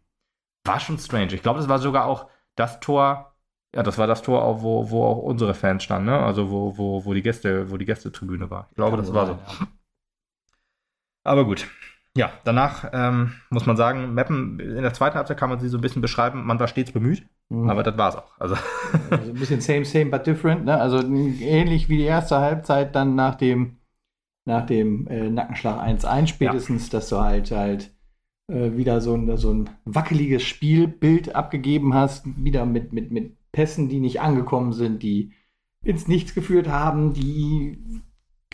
[0.66, 1.34] War schon strange.
[1.34, 3.36] Ich glaube, das war sogar auch das Tor,
[3.76, 6.20] ja, das war das Tor, auch, wo, wo auch unsere Fans standen, ne?
[6.20, 8.68] Also wo, wo, wo die Gäste, wo die Gästetribüne war.
[8.72, 9.40] Ich glaube, das war so.
[11.24, 11.68] Aber gut.
[12.18, 15.78] Ja, danach ähm, muss man sagen, Meppen, in der zweiten Halbzeit kann man sie so
[15.78, 17.70] ein bisschen beschreiben, man war stets bemüht, mhm.
[17.70, 18.40] aber das war es auch.
[18.40, 18.56] Also.
[19.10, 19.32] also.
[19.32, 20.80] ein bisschen same, same, but different, ne?
[20.80, 23.80] Also ähnlich wie die erste Halbzeit dann nach dem,
[24.46, 26.92] nach dem äh, Nackenschlag 1-1 spätestens, ja.
[26.92, 27.95] dass du halt halt
[28.48, 33.90] äh, wieder so ein, so ein wackeliges Spielbild abgegeben hast, wieder mit, mit, mit Pässen,
[33.90, 35.34] die nicht angekommen sind, die
[35.84, 37.78] ins Nichts geführt haben, die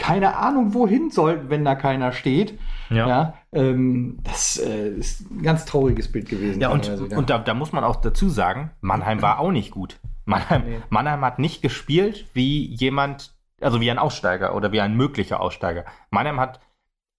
[0.02, 2.58] keine Ahnung wohin sollten, wenn da keiner steht.
[2.90, 3.08] Ja.
[3.08, 6.60] ja ähm, das äh, ist ein ganz trauriges Bild gewesen.
[6.60, 10.00] Ja, und, und da, da, muss man auch dazu sagen, Mannheim war auch nicht gut.
[10.26, 10.80] Mannheim, nee.
[10.90, 15.86] Mannheim hat nicht gespielt wie jemand, also wie ein Aussteiger oder wie ein möglicher Aussteiger.
[16.10, 16.60] Mannheim hat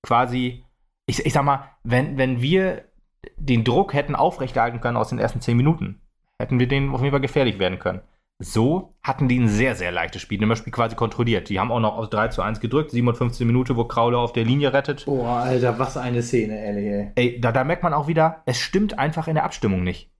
[0.03, 0.65] quasi,
[1.07, 2.85] ich, ich sag mal, wenn, wenn wir
[3.37, 6.01] den Druck hätten aufrechterhalten können aus den ersten zehn Minuten,
[6.39, 8.03] hätten wir denen auf jeden Fall gefährlich werden können.
[8.39, 10.41] So hatten die ein sehr, sehr leichtes Spiel.
[10.41, 11.49] Das Spiel quasi kontrolliert.
[11.49, 14.45] Die haben auch noch aus 3 zu 1 gedrückt, 57 Minuten, wo Krauler auf der
[14.45, 15.05] Linie rettet.
[15.07, 17.13] Boah, Alter, was eine Szene, ehrlich, ey.
[17.15, 20.11] Ey, da, da merkt man auch wieder, es stimmt einfach in der Abstimmung nicht.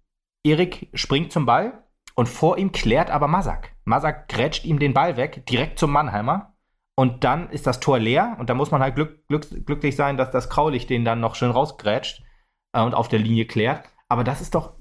[0.45, 1.83] Erik springt zum Ball
[2.15, 3.73] und vor ihm klärt aber Masak.
[3.85, 6.52] Masak grätscht ihm den Ball weg, direkt zum Mannheimer.
[6.95, 10.17] Und dann ist das Tor leer und da muss man halt glück, glück, glücklich sein,
[10.17, 12.23] dass das Kraulich den dann noch schön rausgrätscht
[12.73, 13.89] äh, und auf der Linie klärt.
[14.09, 14.75] Aber das ist doch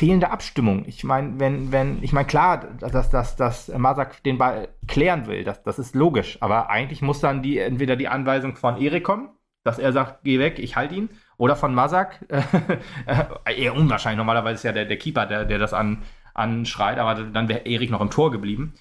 [0.00, 0.86] fehlende Abstimmung.
[0.86, 5.44] Ich meine, wenn, wenn, ich meine, klar, dass, dass, dass Masak den Ball klären will,
[5.44, 9.28] das, das ist logisch, aber eigentlich muss dann die, entweder die Anweisung von Erik kommen,
[9.62, 12.24] dass er sagt, geh weg, ich halte ihn, oder von Masak,
[13.06, 17.22] äh, eher unwahrscheinlich, normalerweise ist ja der, der Keeper, der, der das an, anschreit, aber
[17.22, 18.72] dann wäre Erik noch im Tor geblieben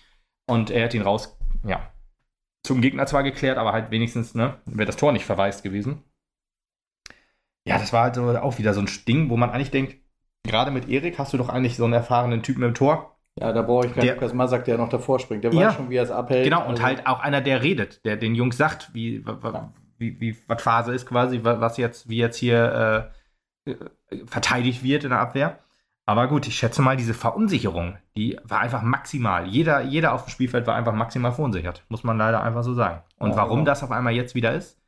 [0.47, 1.81] und er hat ihn raus, ja,
[2.63, 6.03] zum Gegner zwar geklärt, aber halt wenigstens, ne, wäre das Tor nicht verwaist gewesen.
[7.65, 9.97] Ja, das war halt so auch wieder so ein Ding, wo man eigentlich denkt,
[10.43, 13.17] gerade mit Erik hast du doch eigentlich so einen erfahrenen Typen im Tor.
[13.39, 15.43] Ja, da brauche ich keinen Lukas Masak, der noch davor springt.
[15.43, 15.67] Der ja.
[15.67, 16.43] weiß schon, wie er es abhält.
[16.43, 16.83] Genau, und also.
[16.83, 19.23] halt auch einer, der redet, der den Jungs sagt, wie,
[19.97, 23.11] wie, wie, was Phase ist quasi, was jetzt, wie jetzt hier
[23.65, 23.75] äh,
[24.25, 25.59] verteidigt wird in der Abwehr.
[26.09, 29.45] Aber gut, ich schätze mal, diese Verunsicherung, die war einfach maximal.
[29.45, 31.85] Jeder, jeder auf dem Spielfeld war einfach maximal verunsichert.
[31.87, 33.03] Muss man leider einfach so sagen.
[33.19, 33.65] Und ja, warum genau.
[33.65, 34.79] das auf einmal jetzt wieder ist,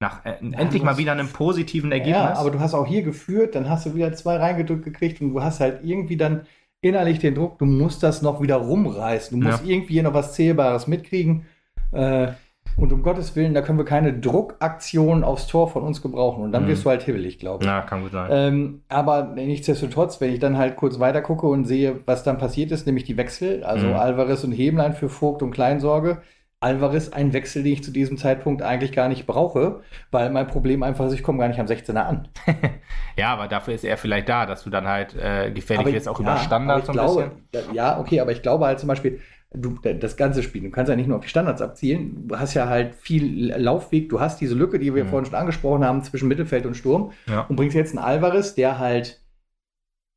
[0.00, 2.16] nach äh, ja, endlich mal wieder einem positiven Ergebnis.
[2.16, 5.32] Ja, aber du hast auch hier geführt, dann hast du wieder zwei reingedrückt gekriegt und
[5.32, 6.44] du hast halt irgendwie dann
[6.80, 9.38] innerlich den Druck, du musst das noch wieder rumreißen.
[9.38, 9.70] Du musst ja.
[9.70, 11.46] irgendwie hier noch was Zählbares mitkriegen.
[11.92, 12.32] Äh,
[12.76, 16.42] und um Gottes Willen, da können wir keine Druckaktion aufs Tor von uns gebrauchen.
[16.42, 16.68] Und dann mhm.
[16.68, 17.70] wirst du halt hibbelig, glaube ich.
[17.70, 18.28] Ja, kann gut sein.
[18.32, 22.72] Ähm, aber nichtsdestotrotz, wenn ich dann halt kurz weiter gucke und sehe, was dann passiert
[22.72, 23.94] ist, nämlich die Wechsel, also mhm.
[23.94, 26.22] Alvarez und Heblein für Vogt und Kleinsorge,
[26.64, 30.82] Alvarez ein Wechsel, den ich zu diesem Zeitpunkt eigentlich gar nicht brauche, weil mein Problem
[30.82, 32.28] einfach ist, ich komme gar nicht am 16er an.
[33.18, 36.18] ja, aber dafür ist er vielleicht da, dass du dann halt äh, gefährlich wirst, auch
[36.20, 37.74] ja, über Standards so ein glaube, bisschen.
[37.74, 39.20] Ja, okay, aber ich glaube halt zum Beispiel,
[39.54, 42.54] du, das ganze Spiel, du kannst ja nicht nur auf die Standards abzielen, du hast
[42.54, 45.08] ja halt viel Laufweg, du hast diese Lücke, die wir mhm.
[45.08, 47.42] vorhin schon angesprochen haben, zwischen Mittelfeld und Sturm ja.
[47.42, 49.20] und bringst jetzt einen Alvarez, der halt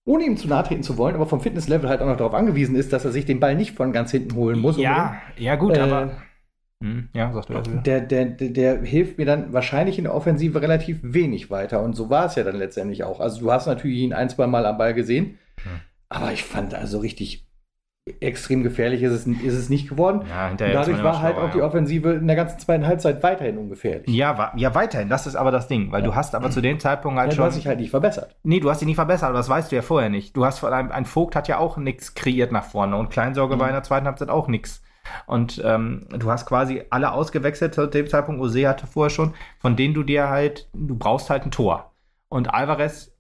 [0.06, 2.76] ohne ihm zu nahe treten zu wollen, aber vom Fitnesslevel halt auch noch darauf angewiesen
[2.76, 4.78] ist, dass er sich den Ball nicht von ganz hinten holen muss.
[4.78, 6.12] Ja, ja gut, äh, aber
[6.82, 7.82] hm, ja, sagst du das wieder.
[7.82, 11.84] Der, der, der, der, hilft mir dann wahrscheinlich in der Offensive relativ wenig weiter.
[11.84, 13.20] Und so war es ja dann letztendlich auch.
[13.20, 15.40] Also du hast natürlich ihn ein, zwei Mal am Ball gesehen.
[15.64, 15.82] Hm.
[16.10, 17.47] Aber ich fand also richtig
[18.20, 20.22] extrem gefährlich ist es, ist es nicht geworden.
[20.30, 24.08] Ja, dadurch war halt auch die Offensive in der ganzen zweiten Halbzeit weiterhin ungefährlich.
[24.08, 25.10] Ja, ja weiterhin.
[25.10, 25.92] Das ist aber das Ding.
[25.92, 26.08] Weil ja.
[26.08, 27.44] du hast aber zu dem Zeitpunkt halt ja, schon...
[27.44, 28.36] Du hast dich halt nicht verbessert.
[28.44, 29.30] Nee, du hast dich nicht verbessert.
[29.30, 30.36] Aber das weißt du ja vorher nicht.
[30.36, 30.92] Du hast vor allem...
[30.92, 32.96] Ein Vogt hat ja auch nichts kreiert nach vorne.
[32.98, 33.60] Und Kleinsorge mhm.
[33.60, 34.82] war in der zweiten Halbzeit auch nichts
[35.26, 38.42] und ähm, du hast quasi alle ausgewechselt zu dem Zeitpunkt.
[38.42, 41.94] Ose hatte vorher schon, von denen du dir halt, du brauchst halt ein Tor.
[42.30, 43.17] Und Alvarez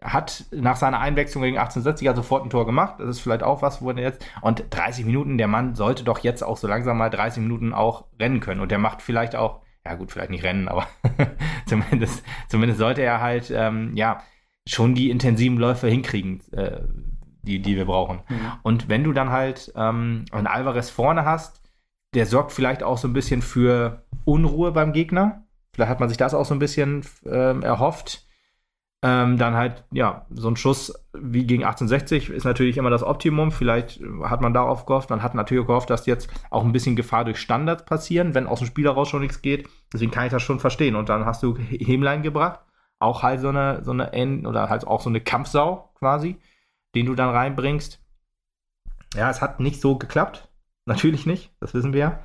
[0.00, 3.00] hat nach seiner Einwechslung gegen 1860 sofort ein Tor gemacht.
[3.00, 4.24] Das ist vielleicht auch was, wo er jetzt.
[4.42, 8.04] Und 30 Minuten, der Mann sollte doch jetzt auch so langsam mal 30 Minuten auch
[8.20, 8.60] rennen können.
[8.60, 10.86] Und der macht vielleicht auch, ja gut, vielleicht nicht rennen, aber
[11.66, 14.22] zumindest, zumindest sollte er halt, ähm, ja,
[14.68, 16.42] schon die intensiven Läufe hinkriegen.
[16.52, 16.82] Äh,
[17.42, 18.20] die, die wir brauchen.
[18.28, 18.52] Mhm.
[18.62, 21.62] Und wenn du dann halt ähm, einen Alvarez vorne hast,
[22.14, 25.44] der sorgt vielleicht auch so ein bisschen für Unruhe beim Gegner.
[25.74, 28.27] Vielleicht hat man sich das auch so ein bisschen ähm, erhofft.
[29.00, 33.52] Ähm, dann halt, ja, so ein Schuss wie gegen 1860 ist natürlich immer das Optimum.
[33.52, 35.10] Vielleicht hat man darauf gehofft.
[35.10, 38.58] Man hat natürlich gehofft, dass jetzt auch ein bisschen Gefahr durch Standards passieren, wenn aus
[38.58, 39.68] dem Spiel heraus schon nichts geht.
[39.92, 40.96] Deswegen kann ich das schon verstehen.
[40.96, 42.60] Und dann hast du Hemlein gebracht.
[42.98, 46.36] Auch halt so eine, so eine End oder halt auch so eine Kampfsau quasi,
[46.96, 48.00] den du dann reinbringst.
[49.14, 50.48] Ja, es hat nicht so geklappt.
[50.86, 52.20] Natürlich nicht, das wissen wir ja.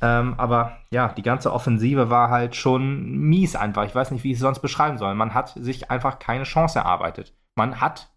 [0.00, 3.84] Ähm, aber ja, die ganze Offensive war halt schon mies einfach.
[3.84, 5.14] Ich weiß nicht, wie ich es sonst beschreiben soll.
[5.14, 7.34] Man hat sich einfach keine Chance erarbeitet.
[7.54, 8.10] Man hat,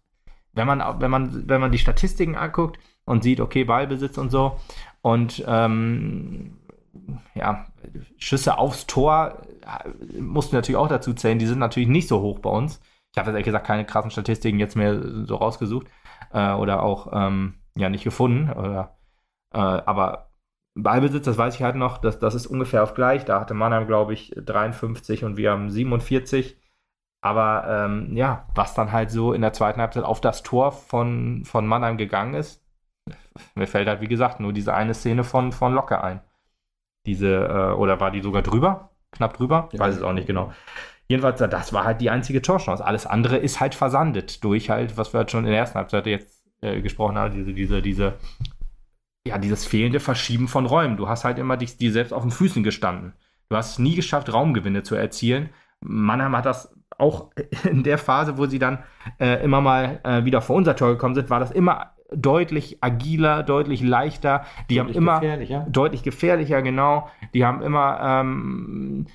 [0.52, 4.58] wenn man, wenn man, wenn man die Statistiken anguckt und sieht, okay, Ballbesitz und so
[5.00, 6.58] und ähm,
[7.34, 7.66] ja,
[8.18, 11.38] Schüsse aufs Tor äh, mussten natürlich auch dazu zählen.
[11.38, 12.80] Die sind natürlich nicht so hoch bei uns.
[13.12, 15.86] Ich habe ehrlich gesagt keine krassen Statistiken jetzt mehr so rausgesucht
[16.32, 18.50] äh, oder auch ähm, ja nicht gefunden.
[18.52, 18.98] Oder,
[19.54, 20.27] äh, aber
[20.82, 23.24] Ballbesitz, das weiß ich halt noch, das, das ist ungefähr auf gleich.
[23.24, 26.56] Da hatte Mannheim, glaube ich, 53 und wir haben 47.
[27.20, 31.44] Aber ähm, ja, was dann halt so in der zweiten Halbzeit auf das Tor von,
[31.44, 32.64] von Mannheim gegangen ist,
[33.54, 36.20] mir fällt halt, wie gesagt, nur diese eine Szene von, von Locke ein.
[37.06, 38.90] Diese, äh, oder war die sogar drüber?
[39.12, 39.68] Knapp drüber?
[39.72, 40.52] Ich weiß es auch nicht genau.
[41.08, 42.84] Jedenfalls, das war halt die einzige Torchance.
[42.84, 46.06] Alles andere ist halt versandet durch halt, was wir halt schon in der ersten Halbzeit
[46.06, 48.14] jetzt äh, gesprochen haben, diese, diese, diese
[49.28, 50.96] ja, dieses fehlende Verschieben von Räumen.
[50.96, 53.12] Du hast halt immer dich, dir selbst auf den Füßen gestanden.
[53.48, 55.50] Du hast es nie geschafft, Raumgewinne zu erzielen.
[55.80, 57.30] Mannheim hat das auch
[57.64, 58.82] in der Phase, wo sie dann
[59.18, 63.42] äh, immer mal äh, wieder vor unser Tor gekommen sind, war das immer deutlich agiler,
[63.42, 64.44] deutlich leichter.
[64.70, 65.66] Die deutlich haben immer gefährlicher.
[65.68, 67.08] deutlich gefährlicher, genau.
[67.34, 69.06] Die haben immer ähm,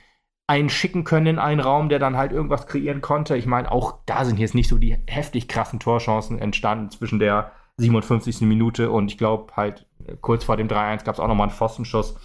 [0.48, 3.36] einen schicken können in einen Raum, der dann halt irgendwas kreieren konnte.
[3.36, 7.52] Ich meine, auch da sind jetzt nicht so die heftig krassen Torchancen entstanden zwischen der
[7.78, 8.42] 57.
[8.42, 9.88] Minute und ich glaube halt
[10.22, 12.18] kurz vor dem 3-1 gab es auch nochmal einen Pfostenschuss.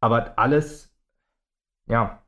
[0.00, 0.92] Aber alles,
[1.86, 2.22] ja,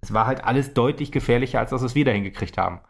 [0.00, 2.80] es war halt alles deutlich gefährlicher, als dass wir es wieder hingekriegt haben.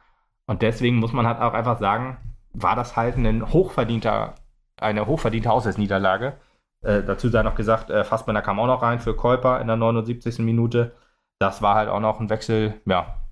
[0.46, 2.18] Und deswegen muss man halt auch einfach sagen,
[2.52, 4.34] war das halt ein hochverdienter,
[4.80, 6.38] eine hochverdiente Auswärtsniederlage.
[6.82, 9.76] Äh, dazu sei noch gesagt, äh, Fassbender kam auch noch rein für Kolper in der
[9.76, 10.40] 79.
[10.40, 10.94] Minute.
[11.38, 13.24] Das war halt auch noch ein Wechsel, ja,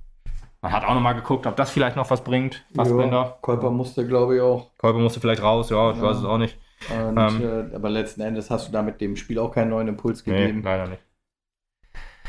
[0.62, 2.64] man hat auch nochmal geguckt, ob das vielleicht noch was bringt.
[2.74, 3.16] Fassbender.
[3.16, 4.70] Ja, Kolper musste, glaube ich, auch.
[4.78, 6.03] Kolper musste vielleicht raus, ja, ich ja.
[6.05, 6.57] weiß es auch nicht.
[6.91, 9.89] Und, ähm, äh, aber letzten Endes hast du da mit dem Spiel auch keinen neuen
[9.89, 10.59] Impuls gegeben.
[10.59, 11.03] Nee, leider nicht.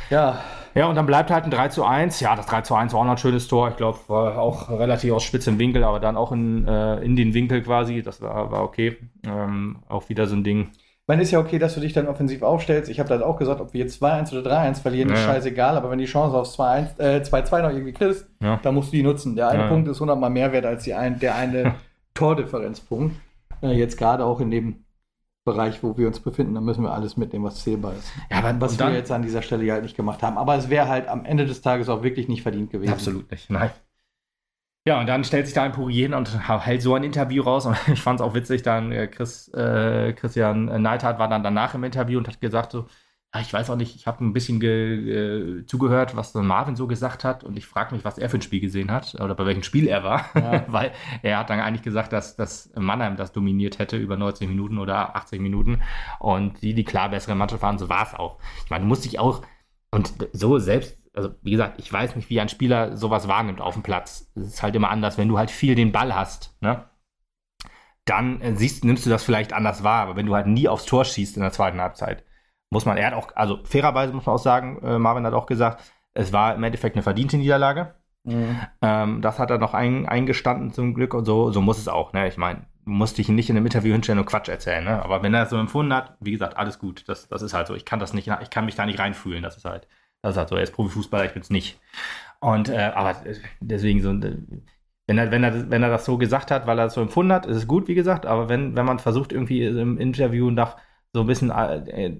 [0.09, 0.39] Ja.
[0.75, 2.19] Ja, und dann bleibt halt ein 3 zu 1.
[2.19, 3.69] Ja, das 3 zu 1 war auch noch ein schönes Tor.
[3.69, 7.33] Ich glaube, war auch relativ aus spitzem Winkel, aber dann auch in, äh, in den
[7.33, 8.01] Winkel quasi.
[8.01, 8.97] Das war, war okay.
[9.25, 10.71] Ähm, auch wieder so ein Ding
[11.07, 12.89] meine, ist ja okay, dass du dich dann offensiv aufstellst.
[12.89, 15.15] Ich habe das auch gesagt, ob wir jetzt 2-1 oder 3-1 verlieren, ja.
[15.15, 15.75] ist scheißegal.
[15.75, 18.59] Aber wenn die Chance aufs 2-2 äh, noch irgendwie kriegst, ja.
[18.63, 19.35] dann musst du die nutzen.
[19.35, 19.67] Der eine ja.
[19.67, 21.75] Punkt ist 100 mal mehr wert als die ein, der eine
[22.13, 23.15] Tordifferenzpunkt.
[23.71, 24.85] Jetzt gerade auch in dem
[25.45, 28.11] Bereich, wo wir uns befinden, da müssen wir alles mitnehmen, was zählbar ist.
[28.31, 30.37] Ja, aber was wir jetzt an dieser Stelle halt nicht gemacht haben.
[30.37, 32.93] Aber es wäre halt am Ende des Tages auch wirklich nicht verdient gewesen.
[32.93, 33.71] Absolut nicht, nein.
[34.85, 37.65] Ja, und dann stellt sich da ein Pourier hin und hält so ein Interview raus.
[37.65, 41.73] Und ich fand es auch witzig, dann äh, Chris, äh, Christian Neidhardt war dann danach
[41.73, 42.87] im Interview und hat gesagt so, ja,
[43.41, 47.23] ich weiß auch nicht, ich habe ein bisschen äh, zugehört, was dann Marvin so gesagt
[47.23, 49.63] hat und ich frage mich, was er für ein Spiel gesehen hat oder bei welchem
[49.63, 50.65] Spiel er war, ja.
[50.71, 50.91] weil
[51.23, 55.15] er hat dann eigentlich gesagt, dass, dass Mannheim das dominiert hätte über 90 Minuten oder
[55.15, 55.81] 80 Minuten
[56.19, 58.37] und die die klar bessere Mannschaft waren, so war es auch.
[58.65, 59.41] Ich meine, du musst dich auch
[59.89, 63.75] und so selbst also wie gesagt, ich weiß nicht, wie ein Spieler sowas wahrnimmt auf
[63.75, 64.31] dem Platz.
[64.35, 66.89] Es ist halt immer anders, wenn du halt viel den Ball hast, ne?
[68.05, 70.85] Dann äh, siehst, nimmst du das vielleicht anders wahr, aber wenn du halt nie aufs
[70.85, 72.25] Tor schießt in der zweiten Halbzeit,
[72.73, 75.45] muss man, er hat auch, also fairerweise muss man auch sagen, äh, Marvin hat auch
[75.45, 75.81] gesagt,
[76.13, 77.95] es war im Endeffekt eine verdiente Niederlage.
[78.23, 78.59] Mhm.
[78.81, 82.13] Ähm, das hat er noch ein, eingestanden zum Glück und so, so muss es auch,
[82.13, 82.27] ne?
[82.27, 85.03] Ich meine, musste ich ihn nicht in einem Interview hinstellen und Quatsch erzählen, ne?
[85.03, 87.07] Aber wenn er es so empfunden hat, wie gesagt, alles gut.
[87.07, 87.75] Das, das ist halt so.
[87.75, 89.43] Ich kann das nicht, ich kann mich da nicht reinfühlen.
[89.43, 89.87] Das ist halt,
[90.21, 91.79] das ist halt so, er ist Profifußballer, ich bin es nicht.
[92.39, 93.15] Und, äh, aber
[93.61, 96.93] deswegen so, wenn er, wenn, er, wenn er das so gesagt hat, weil er das
[96.93, 99.97] so empfunden hat, ist es gut, wie gesagt, aber wenn, wenn man versucht, irgendwie im
[99.97, 100.77] Interview nach
[101.13, 102.11] so ein bisschen äh,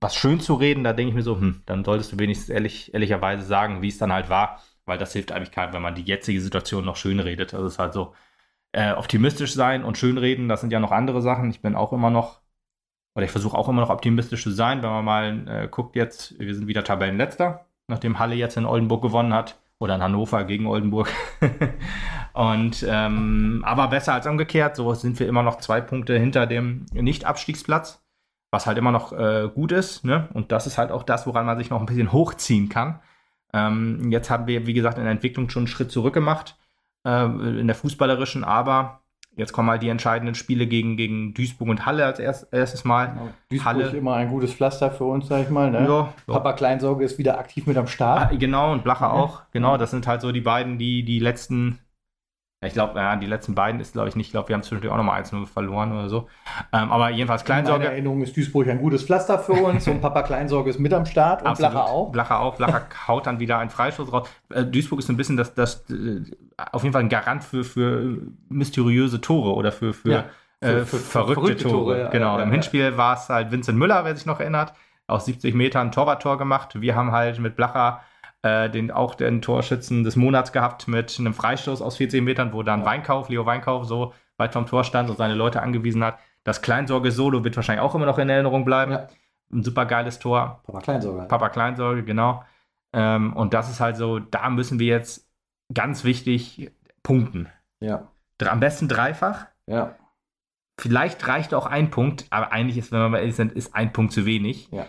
[0.00, 2.92] was schön zu reden, da denke ich mir so, hm, dann solltest du wenigstens ehrlich,
[2.94, 6.02] ehrlicherweise sagen, wie es dann halt war, weil das hilft eigentlich keinem, wenn man die
[6.02, 7.54] jetzige Situation noch schön redet.
[7.54, 8.14] Also es ist halt so,
[8.72, 11.50] äh, optimistisch sein und schön reden, das sind ja noch andere Sachen.
[11.50, 12.40] Ich bin auch immer noch
[13.16, 16.38] oder ich versuche auch immer noch optimistisch zu sein, wenn man mal äh, guckt jetzt,
[16.38, 20.66] wir sind wieder Tabellenletzter, nachdem Halle jetzt in Oldenburg gewonnen hat oder in Hannover gegen
[20.66, 21.10] Oldenburg.
[22.34, 26.84] und ähm, aber besser als umgekehrt, so sind wir immer noch zwei Punkte hinter dem
[26.92, 28.05] Nicht-Abstiegsplatz,
[28.56, 30.04] was halt immer noch äh, gut ist.
[30.04, 30.28] Ne?
[30.32, 33.00] Und das ist halt auch das, woran man sich noch ein bisschen hochziehen kann.
[33.52, 36.56] Ähm, jetzt haben wir, wie gesagt, in der Entwicklung schon einen Schritt zurück gemacht,
[37.04, 39.00] äh, in der fußballerischen, aber
[39.38, 43.08] Jetzt kommen halt die entscheidenden Spiele gegen, gegen Duisburg und Halle als erst, erstes Mal.
[43.08, 43.28] Genau.
[43.50, 43.84] Duisburg Halle.
[43.84, 45.70] ist immer ein gutes Pflaster für uns, sag ich mal.
[45.70, 45.86] Ne?
[45.86, 48.32] Ja, Papa Kleinsorge ist wieder aktiv mit am Start.
[48.32, 49.12] Ah, genau, und Blacher Ja.
[49.12, 49.42] auch.
[49.52, 51.78] Genau, das sind halt so die beiden, die die letzten,
[52.64, 54.26] ich glaube, ja, die letzten beiden ist, glaube ich, nicht.
[54.28, 56.26] Ich glaube, wir haben zwischendurch auch nochmal 1-0 verloren oder so.
[56.72, 57.84] Ähm, aber jedenfalls In Kleinsorge.
[57.86, 61.42] Erinnerung ist Duisburg ein gutes Pflaster für uns und Papa Kleinsorge ist mit am Start
[61.42, 61.72] und Absolut.
[61.72, 62.10] Blacher auch.
[62.12, 62.56] Blacher auch.
[62.56, 64.28] Blacher haut dann wieder einen Freistoß raus.
[64.48, 66.22] Äh, Duisburg ist so ein bisschen das, das äh,
[66.72, 70.24] auf jeden Fall ein Garant für, für mysteriöse Tore oder für, für, Ja,
[70.60, 71.72] äh, für- für- verrückte, verrückte Tore.
[71.74, 72.38] Tore, ja, genau.
[72.38, 72.52] ja, Im.
[72.52, 74.72] Hinspiel war es halt Vincent Müller, wer sich noch erinnert,
[75.06, 76.80] aus 70 Metern Torwarttor gemacht.
[76.80, 78.00] Wir haben halt mit Blacher
[78.46, 82.62] äh, den, auch den Torschützen des Monats gehabt mit einem Freistoß aus 14 Metern, wo
[82.62, 82.86] dann Ja.
[82.86, 86.18] Weinkauf, Leo Weinkauf, so weit vom Tor stand und seine Leute angewiesen hat.
[86.44, 88.92] Das Kleinsorge-Solo wird wahrscheinlich auch immer noch in Erinnerung bleiben.
[88.92, 89.08] Ja.
[89.52, 90.60] Ein super geiles Tor.
[90.64, 91.26] Papa Kleinsorge.
[91.28, 92.44] Papa Kleinsorge, genau.
[92.92, 95.28] Ähm, und das ist halt so, da müssen wir jetzt
[95.72, 96.70] ganz wichtig
[97.02, 97.48] punkten.
[97.80, 98.08] Ja.
[98.44, 99.46] Am besten dreifach.
[99.66, 99.94] Ja.
[100.78, 103.92] Vielleicht reicht auch ein Punkt, aber eigentlich ist, wenn wir mal ehrlich sind, ist ein
[103.92, 104.68] Punkt zu wenig.
[104.70, 104.86] Ja.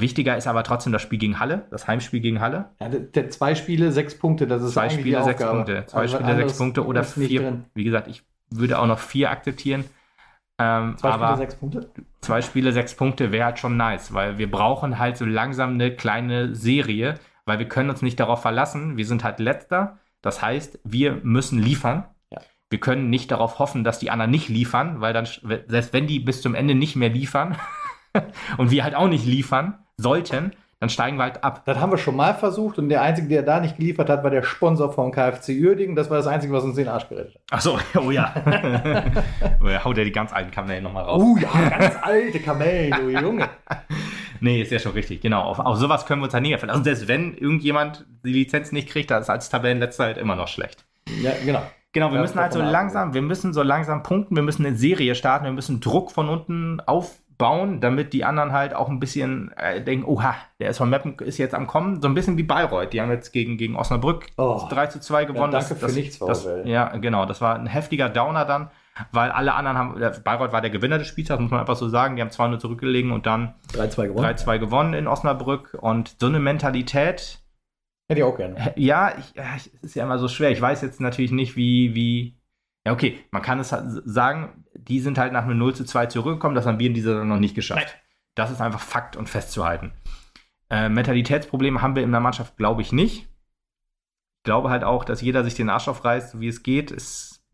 [0.00, 2.70] Wichtiger ist aber trotzdem das Spiel gegen Halle, das Heimspiel gegen Halle.
[2.80, 5.42] ja der, der zwei Spiele, sechs Punkte, das ist Zwei Spiele, sechs.
[5.44, 5.84] Punkte.
[5.86, 7.40] Zwei Also Spiele, sechs Punkte oder vier.
[7.42, 7.64] drin.
[7.74, 9.84] Wie gesagt, ich würde auch noch vier akzeptieren.
[10.58, 11.90] Ähm, Zwei Spiele, sechs Punkte?
[12.20, 15.94] zwei Spiele, sechs Punkte wäre halt schon nice, weil wir brauchen halt so langsam eine
[15.94, 18.96] kleine Serie, weil wir können uns nicht darauf verlassen.
[18.96, 19.98] Wir sind halt letzter.
[20.22, 22.06] Das heißt, wir müssen liefern.
[22.30, 22.40] Ja.
[22.70, 25.26] Wir können nicht darauf hoffen, dass die anderen nicht liefern, weil dann,
[25.68, 27.56] selbst wenn die bis zum Ende nicht mehr liefern
[28.56, 31.62] und wir halt auch nicht liefern sollten, dann steigen wir halt ab.
[31.64, 34.30] Das haben wir schon mal versucht und der Einzige, der da nicht geliefert hat, war
[34.30, 35.96] der Sponsor von KfC Uerdingen.
[35.96, 37.42] Das war das Einzige, was uns den Arsch gerettet hat.
[37.50, 38.34] Ach so, oh ja.
[39.64, 41.22] oh ja haut er die ganz alten Kanäle nochmal raus.
[41.24, 43.48] Oh ja, ganz alte Kamellen, du Junge.
[44.38, 45.22] Nee, ist ja schon richtig.
[45.22, 45.40] Genau.
[45.44, 46.80] Auf, auf sowas können wir uns halt nicht mehr verlassen.
[46.80, 50.46] Also selbst wenn irgendjemand die Lizenz nicht kriegt, dann ist als Tabellenletzter halt immer noch
[50.46, 50.84] schlecht.
[51.22, 51.62] Ja, genau.
[51.92, 54.76] Genau, wir Ja, müssen halt so langsam, wir müssen so langsam punkten, wir müssen eine
[54.76, 56.80] Serie starten, wir müssen Druck von unten
[57.36, 61.38] aufbauen, damit die anderen halt auch ein bisschen äh, denken, oha, der SV Meppen ist
[61.38, 62.00] jetzt am Kommen.
[62.00, 62.92] So ein bisschen wie Bayreuth.
[62.92, 64.66] Die haben jetzt gegen, gegen Osnabrück Oh.
[64.70, 65.52] 3 zu 2 gewonnen.
[65.52, 66.48] danke für nichts, das.
[66.64, 67.26] Ja, genau.
[67.26, 68.70] Das war ein heftiger Downer dann,
[69.12, 71.88] weil alle anderen haben, Bayreuth war der Gewinner des Spiels, das muss man einfach so
[71.88, 72.16] sagen.
[72.16, 74.26] Die haben 2-0 zurückgelegen und dann 3-2 gewonnen.
[74.26, 75.76] 3-2 gewonnen in Osnabrück.
[75.80, 77.40] Und so eine Mentalität,
[78.08, 78.72] Hätte ich auch gerne.
[78.76, 80.50] ja, ja, es ist ja immer so schwer.
[80.52, 82.38] Ich weiß jetzt natürlich nicht, wie, wie.
[82.86, 86.06] Ja, okay, man kann es halt sagen, die sind halt nach einem 0 zu 2
[86.06, 87.96] zurückgekommen, das haben wir in dieser Saison noch nicht geschafft.
[88.34, 89.92] Das ist einfach Fakt und festzuhalten.
[90.70, 93.22] Äh, Mentalitätsprobleme haben wir in der Mannschaft, glaube ich, nicht.
[93.22, 96.90] Ich glaube halt auch, dass jeder sich den Arsch aufreißt, so wie es geht.
[96.90, 97.44] Es,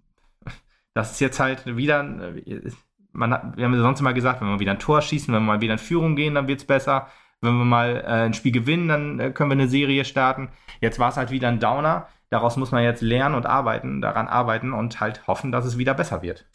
[0.94, 2.00] das ist jetzt halt wieder.
[2.00, 2.70] äh,
[3.12, 5.46] Man wir haben ja sonst immer gesagt, wenn wir wieder ein Tor schießen, wenn wir
[5.46, 7.08] mal wieder in Führung gehen, dann wird es besser.
[7.40, 10.50] Wenn wir mal äh, ein Spiel gewinnen, dann äh, können wir eine Serie starten.
[10.80, 12.08] Jetzt war es halt wieder ein Downer.
[12.30, 15.92] Daraus muss man jetzt lernen und arbeiten, daran arbeiten und halt hoffen, dass es wieder
[15.92, 16.46] besser wird.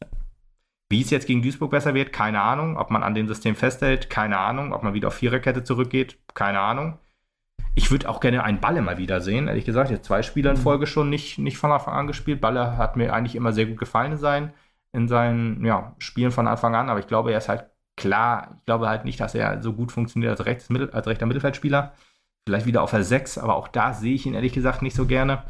[0.89, 2.77] Wie es jetzt gegen Duisburg besser wird, keine Ahnung.
[2.77, 4.73] Ob man an dem System festhält, keine Ahnung.
[4.73, 6.97] Ob man wieder auf Viererkette zurückgeht, keine Ahnung.
[7.75, 9.91] Ich würde auch gerne einen Balle mal wieder sehen, ehrlich gesagt.
[9.91, 10.61] Jetzt zwei Spiele in Mhm.
[10.61, 12.41] Folge schon nicht, nicht von Anfang an gespielt.
[12.41, 14.53] Balle hat mir eigentlich immer sehr gut gefallen in seinen,
[14.93, 17.65] in seinen ja, Spielen von Anfang an, aber ich glaube, er ist halt
[17.95, 21.93] klar, ich glaube halt nicht, dass er so gut funktioniert als, rechts, als rechter Mittelfeldspieler.
[22.45, 25.05] Vielleicht wieder auf der 6, aber auch da sehe ich ihn ehrlich gesagt nicht so
[25.05, 25.43] gerne.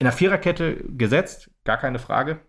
[0.00, 2.40] In der Viererkette gesetzt, gar keine Frage.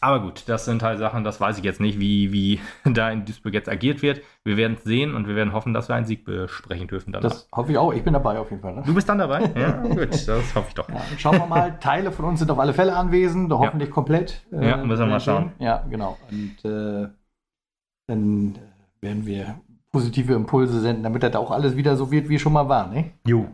[0.00, 3.24] Aber gut, das sind halt Sachen, das weiß ich jetzt nicht, wie, wie da in
[3.24, 4.20] Duisburg jetzt agiert wird.
[4.44, 7.28] Wir werden es sehen und wir werden hoffen, dass wir einen Sieg besprechen dürfen danach.
[7.28, 7.92] Das hoffe ich auch.
[7.92, 8.76] Ich bin dabei auf jeden Fall.
[8.76, 8.82] Ne?
[8.86, 9.50] du bist dann dabei?
[9.56, 10.88] Ja, gut, das hoffe ich doch.
[10.88, 11.78] Ja, schauen wir mal.
[11.80, 14.46] Teile von uns sind auf alle Fälle anwesend, hoffentlich komplett.
[14.50, 15.52] Ja, müssen wir mal schauen.
[15.58, 16.16] Ja, genau.
[16.30, 17.08] Und äh,
[18.06, 19.60] dann äh, werden wir
[19.92, 22.88] positive Impulse senden, damit das auch alles wieder so wird, wie es schon mal war.
[22.88, 23.12] Ne?
[23.26, 23.48] Jo.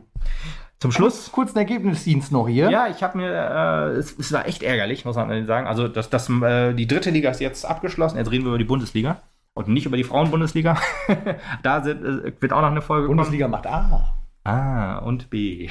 [0.85, 1.33] Zum Schluss.
[1.33, 2.71] Kurzen Ergebnisdienst noch hier.
[2.71, 5.67] Ja, ich habe mir, äh, es, es war echt ärgerlich, muss man sagen.
[5.67, 8.19] Also, das, das, äh, die dritte Liga ist jetzt abgeschlossen.
[8.19, 9.23] Jetzt reden wir über die Bundesliga
[9.55, 10.77] und nicht über die Frauenbundesliga.
[11.63, 13.17] da sind, äh, wird auch noch eine Folge kommen.
[13.17, 14.15] Bundesliga macht A.
[14.45, 15.71] A und B.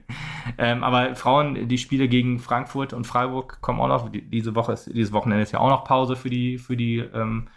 [0.56, 4.08] ähm, aber Frauen, die Spiele gegen Frankfurt und Freiburg kommen auch noch.
[4.08, 7.00] Die, diese Woche ist, dieses Wochenende ist ja auch noch Pause für die, für die
[7.00, 7.48] ähm,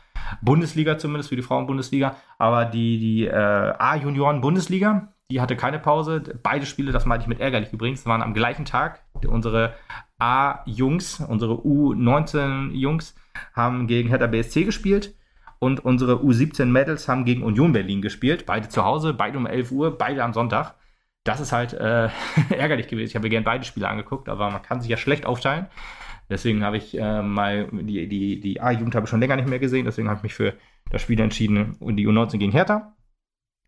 [0.41, 2.17] Bundesliga, zumindest für die Frauenbundesliga.
[2.37, 6.21] Aber die, die äh, A-Junioren-Bundesliga, die hatte keine Pause.
[6.41, 9.03] Beide Spiele, das meinte ich mit ärgerlich übrigens, waren am gleichen Tag.
[9.27, 9.75] Unsere
[10.17, 13.15] A-Jungs, unsere U19-Jungs
[13.53, 15.15] haben gegen Hertha BSC gespielt
[15.59, 18.45] und unsere U17 Mädels haben gegen Union Berlin gespielt.
[18.45, 20.75] Beide zu Hause, beide um 11 Uhr, beide am Sonntag.
[21.23, 22.09] Das ist halt äh,
[22.49, 23.09] ärgerlich gewesen.
[23.09, 25.67] Ich habe mir gerne beide Spiele angeguckt, aber man kann sich ja schlecht aufteilen.
[26.29, 29.59] Deswegen habe ich äh, mal die, die, die A-Jugend habe ich schon länger nicht mehr
[29.59, 29.85] gesehen.
[29.85, 30.53] Deswegen habe ich mich für
[30.89, 32.95] das Spiel entschieden und die U19 gegen Hertha.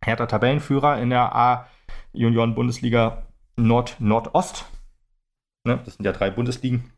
[0.04, 3.24] Hertha Tabellenführer in der A-Junioren-Bundesliga
[3.56, 4.66] Nord-Nordost.
[5.64, 5.80] Ne?
[5.86, 6.92] Das sind ja drei Bundesligen.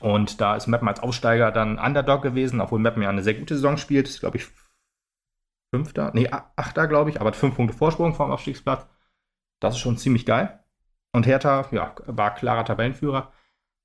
[0.00, 3.54] Und da ist Meppen als Aufsteiger dann Underdog gewesen, obwohl Meppen ja eine sehr gute
[3.54, 4.08] Saison spielt.
[4.08, 4.48] Ist, glaube ich,
[5.72, 8.88] Fünfter, nee, Achter, glaube ich, aber fünf Punkte Vorsprung vom Aufstiegsplatz.
[9.60, 10.58] Das ist schon ziemlich geil.
[11.12, 13.32] Und Hertha, ja, war klarer Tabellenführer.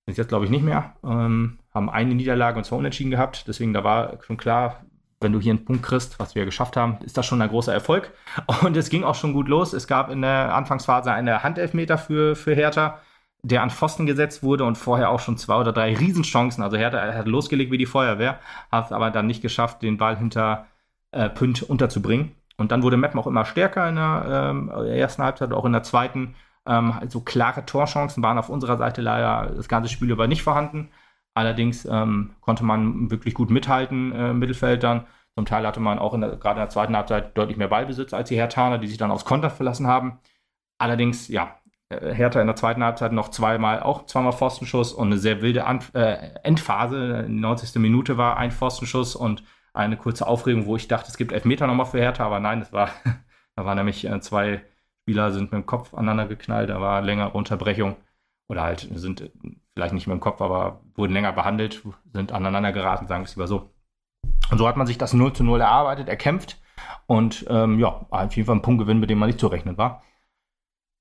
[0.08, 0.96] Ist jetzt, glaube ich, nicht mehr.
[1.04, 3.48] Ähm, haben eine Niederlage und zwei Unentschieden gehabt.
[3.48, 4.86] Deswegen, da war schon klar,
[5.20, 7.74] wenn du hier einen Punkt kriegst, was wir geschafft haben, ist das schon ein großer
[7.74, 8.12] Erfolg.
[8.62, 9.74] Und es ging auch schon gut los.
[9.74, 13.00] Es gab in der Anfangsphase eine Handelfmeter für, für Hertha,
[13.42, 16.64] der an Pfosten gesetzt wurde und vorher auch schon zwei oder drei Riesenchancen.
[16.64, 18.40] Also Hertha hat losgelegt wie die Feuerwehr,
[18.72, 20.66] hat es aber dann nicht geschafft, den Ball hinter
[21.12, 22.32] äh, Pünd unterzubringen.
[22.58, 25.84] Und dann wurde Meppen auch immer stärker in der ähm, ersten Halbzeit, auch in der
[25.84, 26.36] zweiten.
[26.66, 30.90] Ähm, so klare Torchancen waren auf unserer Seite leider das ganze Spiel über nicht vorhanden.
[31.36, 35.06] Allerdings ähm, konnte man wirklich gut mithalten äh, im Mittelfeld dann.
[35.36, 38.14] Zum Teil hatte man auch in der, gerade in der zweiten Halbzeit deutlich mehr Ballbesitz
[38.14, 40.20] als die Hertaner, die sich dann aufs Konter verlassen haben.
[40.78, 41.60] Allerdings, ja,
[41.90, 45.66] äh, Hertha in der zweiten Halbzeit noch zweimal, auch zweimal Pfostenschuss und eine sehr wilde
[45.66, 47.26] An äh, Endphase.
[47.28, 47.82] Die 90.
[47.82, 51.86] Minute war ein Pfostenschuss und eine kurze Aufregung, wo ich dachte, es gibt Elfmeter nochmal
[51.86, 52.90] für Hertha, aber nein, es war,
[53.56, 54.64] da waren nämlich äh, zwei
[55.04, 57.98] Spieler sind mit dem Kopf aneinander geknallt, da war längere Unterbrechung
[58.48, 59.32] oder halt sind
[59.76, 63.36] vielleicht nicht mit dem Kopf, aber wurden länger behandelt, sind aneinander geraten, sagen wir es
[63.36, 63.70] lieber so.
[64.50, 66.62] Und so hat man sich das 0 zu 0 erarbeitet, erkämpft
[67.08, 70.04] und ähm, ja, auf jeden Fall ein Punktgewinn, mit dem man nicht zu rechnen war.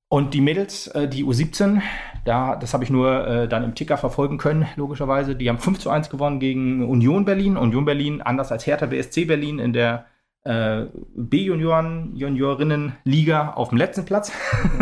[0.09, 1.81] Und die Mädels, äh, die U17,
[2.25, 5.35] da, das habe ich nur äh, dann im Ticker verfolgen können, logischerweise.
[5.35, 7.57] Die haben 5 zu 1 gewonnen gegen Union Berlin.
[7.57, 10.07] Union Berlin, anders als Hertha BSC Berlin in der
[10.47, 14.30] B-Junioren, Juniorinnen-Liga auf dem letzten Platz.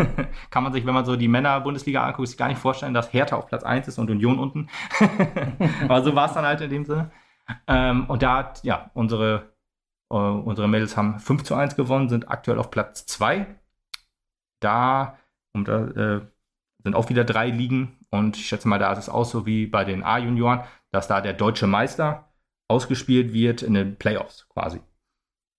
[0.50, 3.36] Kann man sich, wenn man so die Männer-Bundesliga anguckt, sich gar nicht vorstellen, dass Hertha
[3.36, 4.68] auf Platz 1 ist und Union unten.
[5.84, 7.12] Aber so war es dann halt in dem Sinne.
[7.66, 9.52] Ähm, und da hat, ja, unsere,
[10.10, 13.46] äh, unsere Mädels haben 5 zu 1 gewonnen, sind aktuell auf Platz 2.
[14.60, 15.18] Da,
[15.52, 16.20] und da äh,
[16.82, 19.66] sind auch wieder drei Ligen und ich schätze mal, da ist es auch so wie
[19.66, 22.32] bei den A-Junioren, dass da der deutsche Meister
[22.68, 24.80] ausgespielt wird in den Playoffs quasi.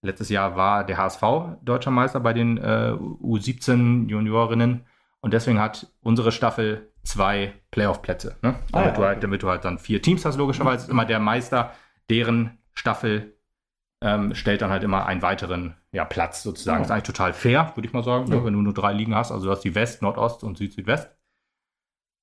[0.03, 1.21] Letztes Jahr war der HSV
[1.61, 4.85] deutscher Meister bei den äh, U17 Juniorinnen
[5.21, 8.35] und deswegen hat unsere Staffel zwei Playoff-Plätze.
[8.41, 8.55] Ne?
[8.73, 11.05] Ah, damit, ja, du halt, damit, du halt, dann vier Teams hast, logischerweise ist immer
[11.05, 11.71] der Meister,
[12.09, 13.37] deren Staffel
[14.01, 16.79] ähm, stellt dann halt immer einen weiteren ja, Platz sozusagen.
[16.79, 16.85] Ja.
[16.85, 18.35] ist eigentlich total fair, würde ich mal sagen, ja.
[18.35, 18.45] ne?
[18.45, 19.31] wenn du nur drei Ligen hast.
[19.31, 21.09] Also du hast die West, Nordost und Süd-Südwest.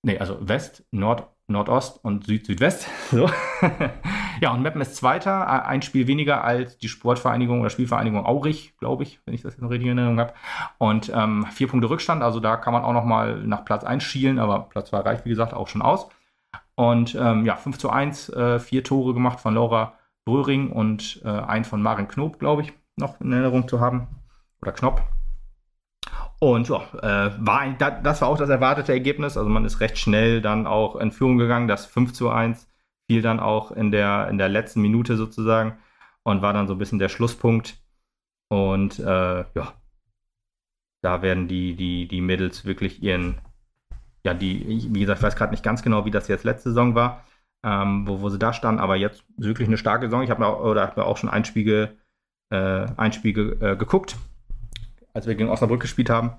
[0.03, 2.89] Nee, also West, Nord, Nordost und Süd-Südwest.
[3.11, 3.29] So.
[4.41, 9.03] ja, und Meppen ist Zweiter, ein Spiel weniger als die Sportvereinigung oder Spielvereinigung Aurich, glaube
[9.03, 10.33] ich, wenn ich das in Erinnerung habe.
[10.79, 14.03] Und ähm, vier Punkte Rückstand, also da kann man auch noch mal nach Platz 1
[14.05, 16.09] schielen, aber Platz 2 reicht, wie gesagt, auch schon aus.
[16.77, 19.95] Und ähm, ja, 5 zu 1, äh, vier Tore gemacht von Laura
[20.25, 24.07] Bröhring und äh, ein von Maren Knob, glaube ich, noch in Erinnerung zu haben.
[24.63, 25.03] Oder Knopp.
[26.41, 27.71] Und ja, äh, war
[28.03, 29.37] das war auch das erwartete Ergebnis.
[29.37, 31.69] Also man ist recht schnell dann auch in Führung gegangen.
[31.69, 32.67] Das 5 zu 1
[33.07, 35.79] fiel dann auch in der, in der letzten Minute sozusagen
[36.23, 37.79] und war dann so ein bisschen der Schlusspunkt.
[38.49, 39.75] Und äh, ja,
[41.03, 43.39] da werden die, die, die Mädels wirklich ihren,
[44.25, 46.95] ja, die, wie gesagt, ich weiß gerade nicht ganz genau, wie das jetzt letzte Saison
[46.95, 47.25] war,
[47.65, 50.23] ähm, wo, wo sie da standen, aber jetzt wirklich eine starke Saison.
[50.23, 51.99] Ich habe mir, hab mir auch schon ein Spiel,
[52.51, 54.17] äh, ein Spiel äh, geguckt
[55.13, 56.33] als wir gegen Osnabrück gespielt haben.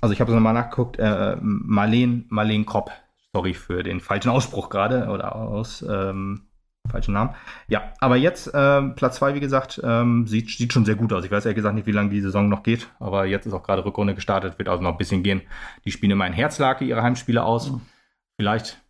[0.00, 0.98] Also ich habe es nochmal nachgeguckt.
[0.98, 2.90] Äh, Marleen, Marleen Kropp.
[3.32, 6.48] Sorry für den falschen Ausspruch gerade oder aus ähm,
[6.88, 7.34] falschen Namen.
[7.68, 11.24] Ja, aber jetzt ähm, Platz 2, wie gesagt, ähm, sieht, sieht schon sehr gut aus.
[11.24, 13.62] Ich weiß ehrlich gesagt nicht, wie lange die Saison noch geht, aber jetzt ist auch
[13.62, 15.42] gerade Rückrunde gestartet, wird also noch ein bisschen gehen.
[15.84, 17.70] Die spielen immer in Herzlake ihre Heimspiele aus.
[17.70, 17.80] Mhm.
[18.38, 18.82] Vielleicht,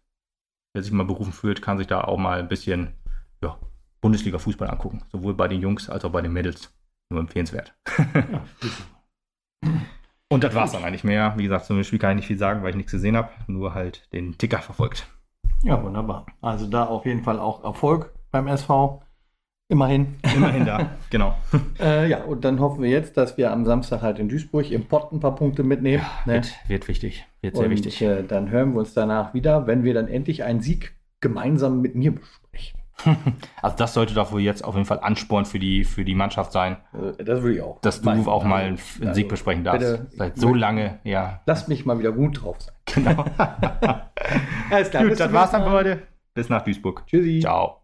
[0.72, 2.94] wer sich mal berufen fühlt, kann sich da auch mal ein bisschen
[3.42, 3.58] ja,
[4.00, 5.02] Bundesliga-Fußball angucken.
[5.12, 6.72] Sowohl bei den Jungs als auch bei den Mädels.
[7.10, 7.74] Nur empfehlenswert.
[7.98, 8.44] Ja,
[10.32, 11.34] Und das war es dann eigentlich mehr.
[11.36, 13.30] Wie gesagt, zum Spiel kann ich nicht viel sagen, weil ich nichts gesehen habe.
[13.48, 15.08] Nur halt den Ticker verfolgt.
[15.62, 16.26] Ja, wunderbar.
[16.40, 19.02] Also da auf jeden Fall auch Erfolg beim SV.
[19.68, 20.16] Immerhin.
[20.34, 21.36] Immerhin da, genau.
[21.78, 24.86] äh, ja, und dann hoffen wir jetzt, dass wir am Samstag halt in Duisburg im
[24.86, 26.02] Pott ein paar Punkte mitnehmen.
[26.02, 26.34] Ja, ne?
[26.34, 27.24] wird, wird, wichtig.
[27.40, 28.02] Wird sehr und, wichtig.
[28.02, 31.94] Äh, dann hören wir uns danach wieder, wenn wir dann endlich einen Sieg gemeinsam mit
[31.94, 32.39] mir besprechen.
[33.62, 36.52] Also das sollte doch wohl jetzt auf jeden Fall Ansporn für die, für die Mannschaft
[36.52, 36.76] sein.
[36.92, 37.80] Äh, das würde ich auch.
[37.80, 39.80] Dass du auch mal einen, einen also, Sieg besprechen darfst.
[39.80, 41.40] Bitte, Seit so lange, ja.
[41.46, 42.74] Lass mich mal wieder gut drauf sein.
[42.94, 43.24] Genau.
[44.70, 45.04] Alles klar.
[45.04, 46.02] Gut, das war's dann für heute.
[46.34, 47.04] Bis nach Duisburg.
[47.06, 47.40] Tschüssi.
[47.40, 47.79] Ciao.